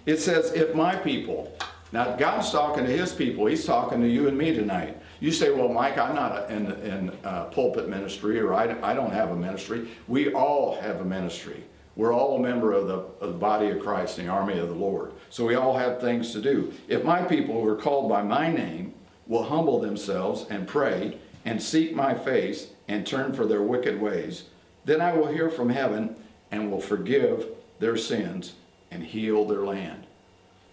It 0.04 0.18
says, 0.18 0.52
If 0.52 0.74
my 0.74 0.96
people 0.96 1.56
now, 1.94 2.16
God's 2.16 2.50
talking 2.50 2.84
to 2.86 2.90
his 2.90 3.12
people. 3.12 3.46
He's 3.46 3.64
talking 3.64 4.00
to 4.00 4.08
you 4.08 4.26
and 4.26 4.36
me 4.36 4.52
tonight. 4.52 4.98
You 5.20 5.30
say, 5.30 5.52
well, 5.52 5.68
Mike, 5.68 5.96
I'm 5.96 6.16
not 6.16 6.50
in, 6.50 6.72
in 6.82 7.12
uh, 7.22 7.44
pulpit 7.44 7.88
ministry 7.88 8.40
or 8.40 8.52
I, 8.52 8.64
I 8.82 8.94
don't 8.94 9.12
have 9.12 9.30
a 9.30 9.36
ministry. 9.36 9.88
We 10.08 10.32
all 10.32 10.74
have 10.80 11.00
a 11.00 11.04
ministry. 11.04 11.62
We're 11.96 12.12
all 12.12 12.36
a 12.36 12.40
member 12.40 12.72
of 12.72 12.88
the, 12.88 12.98
of 13.24 13.32
the 13.32 13.38
body 13.38 13.70
of 13.70 13.80
Christ, 13.80 14.16
the 14.16 14.26
army 14.26 14.58
of 14.58 14.68
the 14.68 14.74
Lord. 14.74 15.12
So 15.30 15.46
we 15.46 15.54
all 15.54 15.76
have 15.76 16.00
things 16.00 16.32
to 16.32 16.40
do. 16.40 16.72
If 16.88 17.04
my 17.04 17.22
people 17.22 17.60
who 17.60 17.68
are 17.68 17.76
called 17.76 18.08
by 18.08 18.22
my 18.22 18.50
name 18.50 18.94
will 19.26 19.44
humble 19.44 19.80
themselves 19.80 20.46
and 20.50 20.66
pray 20.66 21.18
and 21.44 21.62
seek 21.62 21.94
my 21.94 22.14
face 22.14 22.68
and 22.88 23.06
turn 23.06 23.32
for 23.32 23.46
their 23.46 23.62
wicked 23.62 24.00
ways, 24.00 24.44
then 24.84 25.00
I 25.00 25.12
will 25.14 25.28
hear 25.28 25.50
from 25.50 25.70
heaven 25.70 26.16
and 26.50 26.70
will 26.70 26.80
forgive 26.80 27.46
their 27.78 27.96
sins 27.96 28.54
and 28.90 29.02
heal 29.02 29.44
their 29.44 29.64
land. 29.64 30.06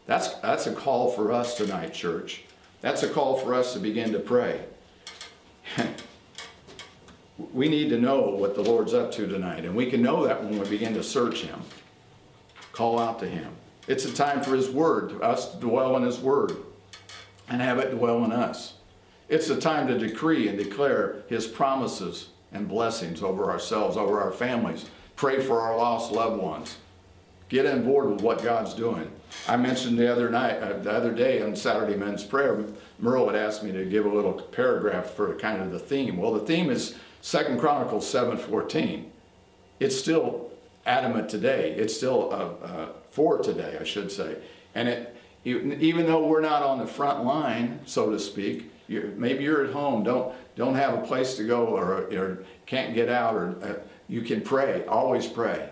That's, 0.08 0.34
that's 0.36 0.68
a 0.68 0.74
call 0.74 1.12
for 1.12 1.32
us 1.32 1.56
tonight, 1.56 1.94
church. 1.94 2.44
That's 2.82 3.04
a 3.04 3.10
call 3.10 3.38
for 3.38 3.54
us 3.54 3.74
to 3.74 3.80
begin 3.80 4.12
to 4.14 4.20
pray. 4.20 4.66
we 7.38 7.68
need 7.68 7.90
to 7.90 8.00
know 8.00 8.22
what 8.22 8.56
the 8.56 8.62
Lord's 8.62 8.94
up 8.94 9.12
to 9.14 9.28
tonight, 9.28 9.66
and 9.66 9.76
we 9.76 9.90
can 9.90 10.02
know 10.02 10.26
that 10.26 10.44
when 10.44 10.60
we 10.60 10.70
begin 10.70 10.94
to 10.94 11.04
search 11.04 11.42
Him, 11.42 11.60
call 12.72 13.00
out 13.00 13.20
to 13.20 13.28
Him. 13.28 13.52
It's 13.88 14.06
a 14.06 14.14
time 14.14 14.42
for 14.42 14.56
His 14.56 14.70
Word, 14.70 15.22
us 15.22 15.52
to 15.52 15.58
dwell 15.60 15.98
in 15.98 16.04
His 16.04 16.20
Word, 16.20 16.56
and 17.50 17.62
have 17.62 17.80
it 17.80 17.92
dwell 17.92 18.24
in 18.24 18.32
us. 18.32 18.76
It's 19.28 19.50
a 19.50 19.60
time 19.60 19.88
to 19.88 19.98
decree 19.98 20.48
and 20.48 20.58
declare 20.58 21.24
His 21.28 21.48
promises 21.48 22.30
and 22.52 22.68
blessings 22.68 23.24
over 23.24 23.50
ourselves, 23.50 23.98
over 23.98 24.22
our 24.22 24.32
families. 24.32 24.86
Pray 25.16 25.42
for 25.42 25.62
our 25.62 25.78
lost 25.78 26.12
loved 26.12 26.42
ones. 26.42 26.78
Get 27.50 27.66
on 27.66 27.84
board 27.84 28.10
with 28.10 28.22
what 28.22 28.44
God's 28.44 28.74
doing. 28.74 29.12
I 29.48 29.58
mentioned 29.58 29.98
the 29.98 30.12
other 30.12 30.30
night, 30.30 30.58
uh, 30.58 30.78
the 30.80 30.92
other 30.92 31.14
day 31.14 31.42
on 31.42 31.56
Saturday 31.56 31.96
Men's 31.96 32.24
Prayer, 32.24 32.66
Merle 33.02 33.28
had 33.28 33.36
asked 33.36 33.64
me 33.64 33.72
to 33.72 33.84
give 33.84 34.06
a 34.06 34.10
little 34.10 34.34
paragraph 34.34 35.10
for 35.12 35.36
kind 35.36 35.62
of 35.62 35.72
the 35.72 35.80
theme. 35.80 36.18
Well, 36.18 36.34
the 36.34 36.46
theme 36.46 36.70
is 36.70 36.96
Second 37.22 37.60
Chronicles 37.60 38.06
7:14. 38.12 39.06
It's 39.80 39.98
still 39.98 40.52
adamant 40.86 41.28
today. 41.28 41.72
It's 41.72 41.96
still 41.96 42.32
uh, 42.32 42.66
uh, 42.66 42.90
for 43.10 43.40
today, 43.40 43.78
I 43.80 43.84
should 43.84 44.12
say. 44.12 44.38
And 44.76 44.88
it, 44.88 45.16
even 45.44 46.06
though 46.06 46.26
we're 46.28 46.42
not 46.42 46.62
on 46.62 46.78
the 46.78 46.86
front 46.86 47.26
line, 47.26 47.80
so 47.86 48.12
to 48.12 48.20
speak, 48.20 48.72
you're, 48.88 49.08
maybe 49.08 49.44
you're 49.44 49.66
at 49.66 49.74
home, 49.74 50.04
don't 50.04 50.36
don't 50.56 50.76
have 50.76 50.94
a 50.94 51.02
place 51.02 51.36
to 51.36 51.44
go, 51.44 51.66
or, 51.66 52.04
or 52.14 52.46
can't 52.68 52.94
get 52.94 53.10
out, 53.10 53.36
or 53.36 53.56
uh, 53.64 53.74
you 54.08 54.22
can 54.22 54.42
pray. 54.42 54.86
Always 54.86 55.26
pray. 55.26 55.70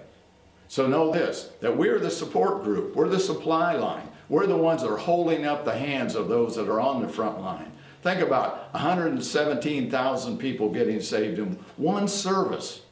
So 0.67 0.87
know 0.87 1.11
this: 1.11 1.51
that 1.61 1.77
we're 1.77 1.99
the 1.99 2.09
support 2.09 2.63
group. 2.63 2.95
We're 2.95 3.09
the 3.09 3.19
supply 3.19 3.75
line. 3.75 4.08
We're 4.29 4.47
the 4.47 4.55
ones 4.55 4.83
that 4.83 4.91
are 4.91 4.97
holding 4.97 5.45
up 5.45 5.65
the 5.65 5.77
hands 5.77 6.15
of 6.15 6.29
those 6.29 6.55
that 6.55 6.69
are 6.69 6.79
on 6.79 7.01
the 7.01 7.09
front 7.09 7.41
line. 7.41 7.71
Think 8.03 8.21
about 8.21 8.71
117,000 8.73 10.37
people 10.37 10.69
getting 10.69 11.01
saved 11.01 11.39
in 11.39 11.59
one 11.75 12.07
service. 12.07 12.83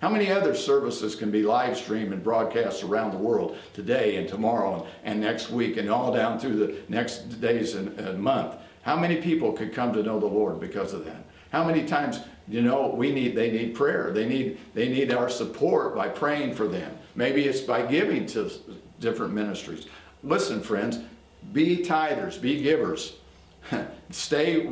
How 0.00 0.08
many 0.10 0.30
other 0.30 0.54
services 0.54 1.14
can 1.14 1.30
be 1.30 1.42
live 1.42 1.76
streamed 1.76 2.12
and 2.12 2.22
broadcast 2.22 2.82
around 2.82 3.12
the 3.12 3.18
world 3.18 3.56
today 3.74 4.16
and 4.16 4.28
tomorrow 4.28 4.86
and 5.04 5.20
next 5.20 5.50
week 5.50 5.76
and 5.76 5.88
all 5.88 6.12
down 6.12 6.38
through 6.38 6.56
the 6.56 6.76
next 6.88 7.40
days 7.40 7.74
and, 7.74 7.98
and 7.98 8.18
month? 8.18 8.56
How 8.82 8.96
many 8.96 9.16
people 9.16 9.52
could 9.52 9.72
come 9.72 9.92
to 9.92 10.02
know 10.02 10.18
the 10.18 10.26
Lord 10.26 10.60
because 10.60 10.92
of 10.92 11.04
that? 11.04 11.24
How 11.50 11.64
many 11.64 11.84
times, 11.86 12.20
you 12.48 12.62
know, 12.62 12.88
we 12.88 13.12
need 13.12 13.34
they 13.34 13.50
need 13.50 13.74
prayer. 13.74 14.10
They 14.12 14.26
need 14.26 14.58
they 14.74 14.88
need 14.88 15.12
our 15.12 15.28
support 15.28 15.94
by 15.94 16.08
praying 16.08 16.54
for 16.54 16.68
them. 16.68 16.96
Maybe 17.14 17.44
it's 17.44 17.60
by 17.60 17.86
giving 17.86 18.26
to 18.26 18.50
different 19.00 19.32
ministries. 19.32 19.86
Listen, 20.26 20.60
friends, 20.60 20.98
be 21.52 21.78
tithers, 21.78 22.40
be 22.40 22.60
givers. 22.60 23.14
Stay 24.10 24.68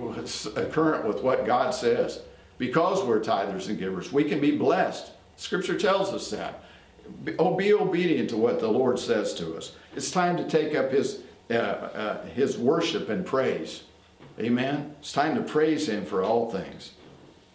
current 0.72 1.06
with 1.06 1.22
what 1.22 1.46
God 1.46 1.72
says. 1.72 2.20
Because 2.58 3.04
we're 3.04 3.20
tithers 3.20 3.68
and 3.68 3.78
givers, 3.78 4.12
we 4.12 4.24
can 4.24 4.40
be 4.40 4.56
blessed. 4.56 5.12
Scripture 5.36 5.78
tells 5.78 6.12
us 6.12 6.30
that. 6.30 6.64
Be, 7.24 7.36
oh, 7.38 7.54
be 7.54 7.72
obedient 7.72 8.30
to 8.30 8.36
what 8.36 8.60
the 8.60 8.68
Lord 8.68 8.98
says 8.98 9.34
to 9.34 9.56
us. 9.56 9.76
It's 9.94 10.10
time 10.10 10.36
to 10.36 10.48
take 10.48 10.74
up 10.74 10.90
His, 10.90 11.22
uh, 11.50 11.54
uh, 11.54 12.26
his 12.26 12.58
worship 12.58 13.08
and 13.08 13.24
praise. 13.24 13.84
Amen? 14.40 14.94
It's 15.00 15.12
time 15.12 15.36
to 15.36 15.42
praise 15.42 15.88
Him 15.88 16.04
for 16.04 16.22
all 16.22 16.50
things. 16.50 16.92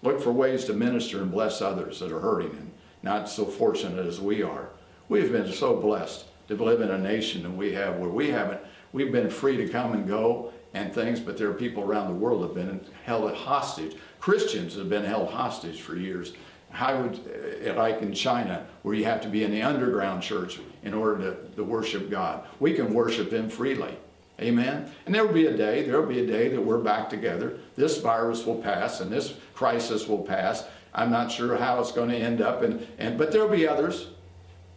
Look 0.03 0.21
for 0.21 0.31
ways 0.31 0.65
to 0.65 0.73
minister 0.73 1.21
and 1.21 1.31
bless 1.31 1.62
others 1.62 1.99
that 1.99 2.12
are 2.12 2.21
hurting 2.21 2.51
and 2.51 2.71
not 3.03 3.27
so 3.27 3.43
fortunate 3.45 4.05
as 4.05 4.21
we 4.21 4.41
are. 4.41 4.69
We've 5.09 5.31
been 5.31 5.51
so 5.51 5.75
blessed 5.75 6.25
to 6.49 6.63
live 6.63 6.81
in 6.81 6.91
a 6.91 6.97
nation 6.97 7.43
that 7.43 7.51
we 7.51 7.73
have 7.73 7.97
where 7.97 8.09
we 8.09 8.29
haven't, 8.29 8.59
we've 8.91 9.12
been 9.12 9.29
free 9.29 9.55
to 9.57 9.69
come 9.69 9.93
and 9.93 10.07
go 10.07 10.51
and 10.73 10.93
things, 10.93 11.19
but 11.19 11.38
there 11.38 11.49
are 11.49 11.53
people 11.53 11.83
around 11.83 12.07
the 12.07 12.13
world 12.13 12.41
that 12.41 12.47
have 12.47 12.55
been 12.55 12.81
held 13.05 13.33
hostage. 13.33 13.95
Christians 14.19 14.75
have 14.75 14.89
been 14.89 15.05
held 15.05 15.29
hostage 15.29 15.81
for 15.81 15.95
years. 15.95 16.33
How 16.71 17.01
would, 17.01 17.19
uh, 17.67 17.73
like 17.75 18.01
in 18.01 18.13
China, 18.13 18.65
where 18.83 18.93
you 18.93 19.05
have 19.05 19.21
to 19.21 19.27
be 19.27 19.43
in 19.43 19.51
the 19.51 19.62
underground 19.62 20.21
church 20.21 20.59
in 20.83 20.93
order 20.93 21.31
to, 21.31 21.55
to 21.55 21.63
worship 21.63 22.09
God? 22.09 22.45
We 22.59 22.73
can 22.73 22.93
worship 22.93 23.31
Him 23.31 23.49
freely. 23.49 23.97
Amen. 24.39 24.91
And 25.05 25.13
there 25.13 25.25
will 25.25 25.33
be 25.33 25.47
a 25.47 25.57
day, 25.57 25.83
there 25.83 25.99
will 25.99 26.07
be 26.07 26.19
a 26.19 26.27
day 26.27 26.47
that 26.49 26.62
we're 26.62 26.77
back 26.77 27.09
together. 27.09 27.57
This 27.75 27.97
virus 27.97 28.45
will 28.45 28.62
pass 28.62 29.01
and 29.01 29.12
this 29.12 29.33
crisis 29.53 30.07
will 30.07 30.23
pass. 30.23 30.65
I'm 30.93 31.12
not 31.12 31.31
sure 31.31 31.57
how 31.57 31.79
it's 31.79 31.91
going 31.91 32.09
to 32.09 32.17
end 32.17 32.41
up, 32.41 32.63
and, 32.63 32.88
and 32.97 33.17
but 33.17 33.31
there'll 33.31 33.49
be 33.49 33.67
others. 33.67 34.07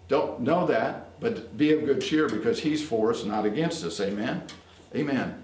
Don't 0.08 0.40
know 0.40 0.66
that, 0.66 1.12
but 1.22 1.56
be 1.56 1.72
of 1.72 1.87
good 1.87 2.02
cheer 2.02 2.28
because 2.28 2.61
He's 2.61 2.85
for 2.85 3.11
us, 3.11 3.24
not 3.24 3.46
against 3.46 3.85
us. 3.85 4.00
Amen. 4.00 4.42
Amen. 4.94 5.42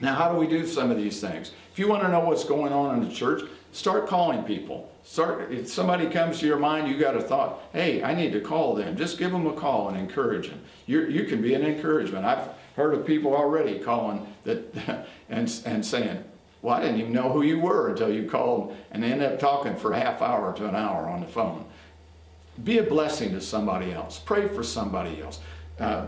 Now, 0.00 0.14
how 0.14 0.32
do 0.32 0.38
we 0.38 0.46
do 0.46 0.66
some 0.66 0.90
of 0.90 0.96
these 0.96 1.20
things? 1.20 1.52
If 1.72 1.78
you 1.78 1.88
want 1.88 2.02
to 2.02 2.08
know 2.08 2.20
what's 2.20 2.44
going 2.44 2.72
on 2.72 2.96
in 2.96 3.08
the 3.08 3.14
church, 3.14 3.42
start 3.72 4.06
calling 4.06 4.44
people. 4.44 4.90
Start 5.04 5.50
if 5.50 5.68
somebody 5.68 6.06
comes 6.06 6.38
to 6.38 6.46
your 6.46 6.58
mind, 6.58 6.88
you 6.88 6.96
got 6.96 7.16
a 7.16 7.20
thought, 7.20 7.62
hey, 7.72 8.02
I 8.02 8.14
need 8.14 8.32
to 8.32 8.40
call 8.40 8.74
them. 8.74 8.96
Just 8.96 9.18
give 9.18 9.32
them 9.32 9.46
a 9.48 9.52
call 9.52 9.88
and 9.88 9.98
encourage 9.98 10.48
them. 10.48 10.60
You 10.86 11.06
you 11.06 11.24
can 11.24 11.42
be 11.42 11.54
an 11.54 11.62
encouragement. 11.62 12.24
I've 12.24 12.48
heard 12.76 12.94
of 12.94 13.04
people 13.04 13.34
already 13.34 13.80
calling 13.80 14.26
that 14.44 15.06
and 15.28 15.52
and 15.66 15.84
saying, 15.84 16.22
well, 16.62 16.76
I 16.76 16.82
didn't 16.82 17.00
even 17.00 17.12
know 17.12 17.32
who 17.32 17.42
you 17.42 17.58
were 17.58 17.88
until 17.90 18.12
you 18.12 18.30
called, 18.30 18.76
and 18.92 19.04
end 19.04 19.20
up 19.20 19.40
talking 19.40 19.74
for 19.74 19.92
a 19.92 19.98
half 19.98 20.22
hour 20.22 20.52
to 20.56 20.68
an 20.68 20.76
hour 20.76 21.08
on 21.08 21.20
the 21.20 21.26
phone. 21.26 21.64
Be 22.64 22.78
a 22.78 22.82
blessing 22.82 23.32
to 23.32 23.40
somebody 23.40 23.92
else. 23.92 24.18
Pray 24.18 24.48
for 24.48 24.62
somebody 24.62 25.22
else. 25.22 25.40
Uh, 25.80 26.06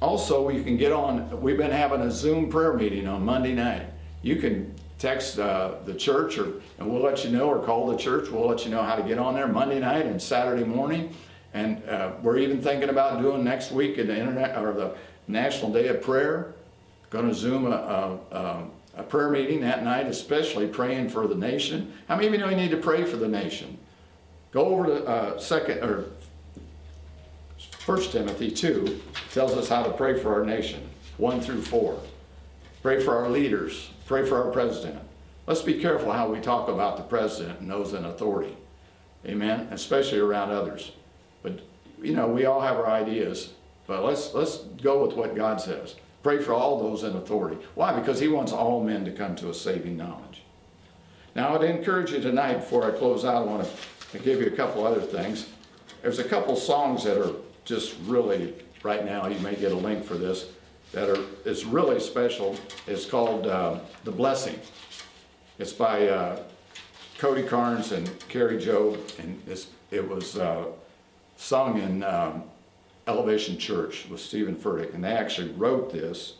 also, 0.00 0.48
you 0.50 0.62
can 0.62 0.76
get 0.76 0.92
on, 0.92 1.40
we've 1.40 1.56
been 1.56 1.70
having 1.70 2.02
a 2.02 2.10
Zoom 2.10 2.50
prayer 2.50 2.74
meeting 2.74 3.06
on 3.06 3.24
Monday 3.24 3.54
night. 3.54 3.86
You 4.22 4.36
can 4.36 4.74
text 4.98 5.38
uh, 5.38 5.76
the 5.84 5.94
church 5.94 6.38
or, 6.38 6.60
and 6.78 6.90
we'll 6.90 7.02
let 7.02 7.24
you 7.24 7.30
know, 7.30 7.48
or 7.48 7.64
call 7.64 7.86
the 7.86 7.96
church. 7.96 8.30
We'll 8.30 8.46
let 8.46 8.64
you 8.64 8.70
know 8.70 8.82
how 8.82 8.96
to 8.96 9.02
get 9.02 9.18
on 9.18 9.34
there 9.34 9.46
Monday 9.46 9.78
night 9.78 10.06
and 10.06 10.20
Saturday 10.20 10.64
morning. 10.64 11.14
And 11.54 11.82
uh, 11.88 12.12
we're 12.22 12.38
even 12.38 12.60
thinking 12.60 12.90
about 12.90 13.20
doing 13.22 13.44
next 13.44 13.72
week 13.72 13.98
in 13.98 14.08
the 14.08 14.18
internet 14.18 14.58
or 14.58 14.72
the 14.72 14.96
National 15.28 15.72
Day 15.72 15.88
of 15.88 16.02
Prayer. 16.02 16.54
Going 17.10 17.28
to 17.28 17.34
Zoom 17.34 17.66
a, 17.66 18.18
a, 18.30 18.64
a, 18.96 19.02
prayer 19.04 19.30
meeting 19.30 19.60
that 19.60 19.84
night, 19.84 20.06
especially 20.06 20.66
praying 20.66 21.08
for 21.08 21.26
the 21.26 21.34
nation. 21.34 21.92
How 22.08 22.16
many 22.16 22.26
of 22.26 22.32
you 22.34 22.40
know 22.40 22.48
you 22.50 22.56
need 22.56 22.72
to 22.72 22.76
pray 22.76 23.04
for 23.04 23.16
the 23.16 23.28
nation? 23.28 23.78
Go 24.56 24.68
over 24.68 24.86
to 24.86 25.04
uh, 25.04 25.38
second 25.38 25.84
or 25.84 26.06
1 27.84 28.02
Timothy 28.04 28.50
2 28.50 29.02
tells 29.30 29.52
us 29.52 29.68
how 29.68 29.82
to 29.82 29.92
pray 29.92 30.18
for 30.18 30.32
our 30.32 30.46
nation, 30.46 30.80
1 31.18 31.42
through 31.42 31.60
4. 31.60 32.00
Pray 32.80 33.04
for 33.04 33.14
our 33.18 33.28
leaders, 33.28 33.90
pray 34.06 34.26
for 34.26 34.42
our 34.42 34.50
president. 34.50 34.98
Let's 35.46 35.60
be 35.60 35.78
careful 35.78 36.10
how 36.10 36.32
we 36.32 36.40
talk 36.40 36.70
about 36.70 36.96
the 36.96 37.02
president 37.02 37.60
and 37.60 37.70
those 37.70 37.92
in 37.92 38.06
authority. 38.06 38.56
Amen? 39.26 39.68
Especially 39.72 40.20
around 40.20 40.52
others. 40.52 40.92
But, 41.42 41.60
you 42.00 42.14
know, 42.14 42.26
we 42.26 42.46
all 42.46 42.62
have 42.62 42.76
our 42.76 42.88
ideas, 42.88 43.52
but 43.86 44.04
let's, 44.06 44.32
let's 44.32 44.56
go 44.82 45.06
with 45.06 45.18
what 45.18 45.36
God 45.36 45.60
says. 45.60 45.96
Pray 46.22 46.42
for 46.42 46.54
all 46.54 46.80
those 46.80 47.04
in 47.04 47.14
authority. 47.14 47.58
Why? 47.74 47.92
Because 47.92 48.20
He 48.20 48.28
wants 48.28 48.52
all 48.52 48.82
men 48.82 49.04
to 49.04 49.12
come 49.12 49.36
to 49.36 49.50
a 49.50 49.54
saving 49.54 49.98
knowledge. 49.98 50.44
Now, 51.34 51.54
I'd 51.54 51.64
encourage 51.64 52.12
you 52.12 52.20
tonight, 52.22 52.54
before 52.54 52.90
I 52.90 52.96
close 52.96 53.26
out, 53.26 53.42
I 53.42 53.44
want 53.44 53.62
to 53.62 53.70
give 54.12 54.40
you 54.40 54.46
a 54.46 54.50
couple 54.50 54.86
other 54.86 55.00
things. 55.00 55.48
There's 56.02 56.18
a 56.18 56.24
couple 56.24 56.56
songs 56.56 57.04
that 57.04 57.18
are 57.18 57.34
just 57.64 57.96
really, 58.04 58.54
right 58.82 59.04
now, 59.04 59.26
you 59.26 59.38
may 59.40 59.54
get 59.56 59.72
a 59.72 59.76
link 59.76 60.04
for 60.04 60.14
this, 60.14 60.46
that 60.92 61.08
are, 61.08 61.24
is 61.44 61.64
really 61.64 62.00
special. 62.00 62.56
It's 62.86 63.04
called 63.04 63.46
uh, 63.46 63.80
The 64.04 64.12
Blessing. 64.12 64.58
It's 65.58 65.72
by 65.72 66.08
uh, 66.08 66.40
Cody 67.18 67.42
Carnes 67.42 67.92
and 67.92 68.10
Kari 68.28 68.58
Jobe, 68.58 69.18
and 69.18 69.42
it 69.90 70.08
was 70.08 70.36
uh, 70.36 70.66
sung 71.36 71.80
in 71.80 72.02
um, 72.04 72.44
Elevation 73.06 73.58
Church 73.58 74.06
with 74.08 74.20
Steven 74.20 74.54
Furtick, 74.54 74.94
and 74.94 75.02
they 75.02 75.12
actually 75.12 75.50
wrote 75.52 75.92
this. 75.92 76.34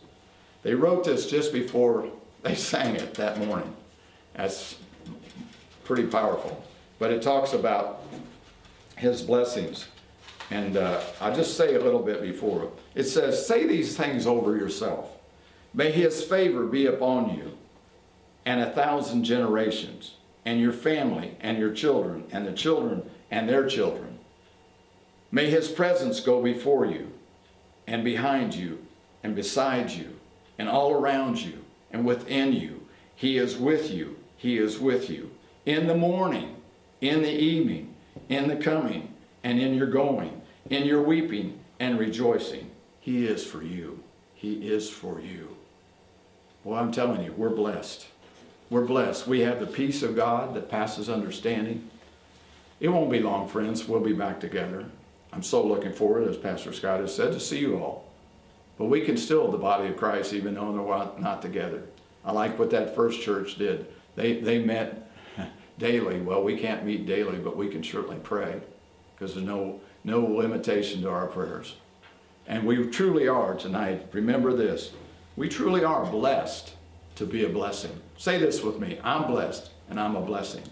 They 0.62 0.74
wrote 0.74 1.04
this 1.04 1.30
just 1.30 1.52
before 1.52 2.08
they 2.42 2.54
sang 2.56 2.96
it 2.96 3.14
that 3.14 3.38
morning. 3.38 3.74
That's 4.34 4.76
pretty 5.84 6.06
powerful. 6.06 6.62
But 6.98 7.10
it 7.10 7.22
talks 7.22 7.52
about 7.52 8.02
his 8.96 9.22
blessings. 9.22 9.86
And 10.50 10.76
uh, 10.76 11.00
I'll 11.20 11.34
just 11.34 11.56
say 11.56 11.74
a 11.74 11.80
little 11.80 12.02
bit 12.02 12.22
before. 12.22 12.70
It 12.94 13.04
says, 13.04 13.46
Say 13.46 13.66
these 13.66 13.96
things 13.96 14.26
over 14.26 14.56
yourself. 14.56 15.10
May 15.74 15.90
his 15.90 16.22
favor 16.22 16.66
be 16.66 16.86
upon 16.86 17.36
you 17.36 17.56
and 18.46 18.60
a 18.60 18.70
thousand 18.70 19.24
generations, 19.24 20.14
and 20.44 20.60
your 20.60 20.72
family, 20.72 21.36
and 21.40 21.58
your 21.58 21.72
children, 21.72 22.24
and 22.30 22.46
the 22.46 22.52
children, 22.52 23.02
and 23.28 23.48
their 23.48 23.66
children. 23.66 24.20
May 25.32 25.50
his 25.50 25.68
presence 25.68 26.20
go 26.20 26.40
before 26.40 26.86
you, 26.86 27.10
and 27.88 28.04
behind 28.04 28.54
you, 28.54 28.86
and 29.24 29.34
beside 29.34 29.90
you, 29.90 30.14
and 30.58 30.68
all 30.68 30.92
around 30.92 31.42
you, 31.42 31.64
and 31.90 32.06
within 32.06 32.52
you. 32.52 32.86
He 33.16 33.36
is 33.36 33.56
with 33.56 33.90
you. 33.90 34.16
He 34.36 34.58
is 34.58 34.78
with 34.78 35.10
you. 35.10 35.32
In 35.64 35.88
the 35.88 35.96
morning, 35.96 36.54
in 37.00 37.22
the 37.22 37.32
evening, 37.32 37.94
in 38.28 38.48
the 38.48 38.56
coming 38.56 39.14
and 39.44 39.60
in 39.60 39.74
your 39.74 39.86
going, 39.86 40.40
in 40.70 40.84
your 40.84 41.02
weeping 41.02 41.58
and 41.78 41.98
rejoicing. 41.98 42.70
He 43.00 43.26
is 43.26 43.44
for 43.46 43.62
you. 43.62 44.02
He 44.34 44.68
is 44.68 44.90
for 44.90 45.20
you. 45.20 45.56
Well, 46.64 46.78
I'm 46.78 46.92
telling 46.92 47.22
you, 47.22 47.32
we're 47.32 47.50
blessed. 47.50 48.06
We're 48.70 48.84
blessed. 48.84 49.28
We 49.28 49.40
have 49.40 49.60
the 49.60 49.66
peace 49.66 50.02
of 50.02 50.16
God 50.16 50.54
that 50.54 50.68
passes 50.68 51.08
understanding. 51.08 51.88
It 52.80 52.88
won't 52.88 53.10
be 53.10 53.20
long, 53.20 53.48
friends. 53.48 53.86
We'll 53.86 54.00
be 54.00 54.12
back 54.12 54.40
together. 54.40 54.86
I'm 55.32 55.42
so 55.42 55.64
looking 55.64 55.92
forward, 55.92 56.28
as 56.28 56.36
Pastor 56.36 56.72
Scott 56.72 57.00
has 57.00 57.14
said, 57.14 57.32
to 57.32 57.40
see 57.40 57.58
you 57.58 57.78
all. 57.78 58.10
But 58.78 58.86
we 58.86 59.02
can 59.02 59.16
still 59.16 59.50
the 59.50 59.58
body 59.58 59.88
of 59.88 59.96
Christ 59.96 60.32
even 60.32 60.54
though 60.54 60.72
they're 60.72 61.22
not 61.22 61.40
together. 61.40 61.82
I 62.24 62.32
like 62.32 62.58
what 62.58 62.70
that 62.70 62.94
first 62.94 63.22
church 63.22 63.56
did. 63.56 63.86
They, 64.16 64.40
they 64.40 64.58
met 64.58 65.05
daily. 65.78 66.20
Well, 66.20 66.42
we 66.42 66.58
can't 66.58 66.84
meet 66.84 67.06
daily, 67.06 67.38
but 67.38 67.56
we 67.56 67.68
can 67.68 67.82
certainly 67.82 68.18
pray 68.22 68.60
because 69.14 69.34
there's 69.34 69.46
no, 69.46 69.80
no 70.04 70.20
limitation 70.20 71.02
to 71.02 71.10
our 71.10 71.26
prayers. 71.26 71.76
And 72.46 72.64
we 72.64 72.86
truly 72.86 73.28
are 73.28 73.54
tonight, 73.54 74.06
remember 74.12 74.52
this, 74.52 74.92
we 75.36 75.48
truly 75.48 75.84
are 75.84 76.06
blessed 76.06 76.74
to 77.16 77.26
be 77.26 77.44
a 77.44 77.48
blessing. 77.48 78.00
Say 78.16 78.38
this 78.38 78.62
with 78.62 78.78
me 78.78 78.98
I'm 79.02 79.26
blessed 79.26 79.70
and 79.90 79.98
I'm 79.98 80.16
a 80.16 80.20
blessing. 80.20 80.62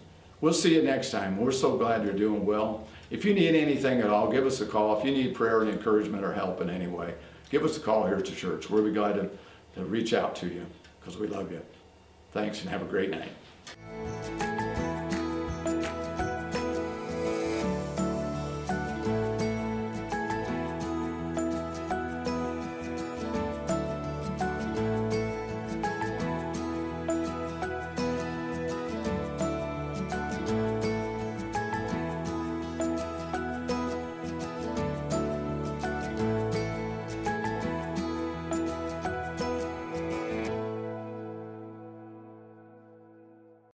We'll 0.40 0.52
see 0.52 0.74
you 0.74 0.82
next 0.82 1.10
time. 1.10 1.38
We're 1.38 1.52
so 1.52 1.76
glad 1.76 2.04
you're 2.04 2.12
doing 2.12 2.44
well. 2.44 2.86
If 3.10 3.24
you 3.24 3.34
need 3.34 3.54
anything 3.54 4.00
at 4.00 4.10
all, 4.10 4.30
give 4.30 4.46
us 4.46 4.60
a 4.60 4.66
call. 4.66 4.98
If 4.98 5.04
you 5.04 5.12
need 5.12 5.34
prayer 5.34 5.62
and 5.62 5.70
encouragement 5.70 6.24
or 6.24 6.32
help 6.32 6.60
in 6.60 6.68
any 6.68 6.86
way, 6.86 7.14
give 7.50 7.64
us 7.64 7.76
a 7.76 7.80
call 7.80 8.06
here 8.06 8.16
at 8.16 8.26
the 8.26 8.32
church. 8.32 8.68
We'll 8.68 8.84
be 8.84 8.92
glad 8.92 9.14
to, 9.14 9.30
to 9.76 9.84
reach 9.84 10.12
out 10.12 10.36
to 10.36 10.46
you 10.46 10.66
because 11.00 11.18
we 11.18 11.28
love 11.28 11.50
you. 11.50 11.62
Thanks 12.32 12.60
and 12.60 12.70
have 12.70 12.82
a 12.82 12.86
great 12.86 13.10
night. 13.10 14.53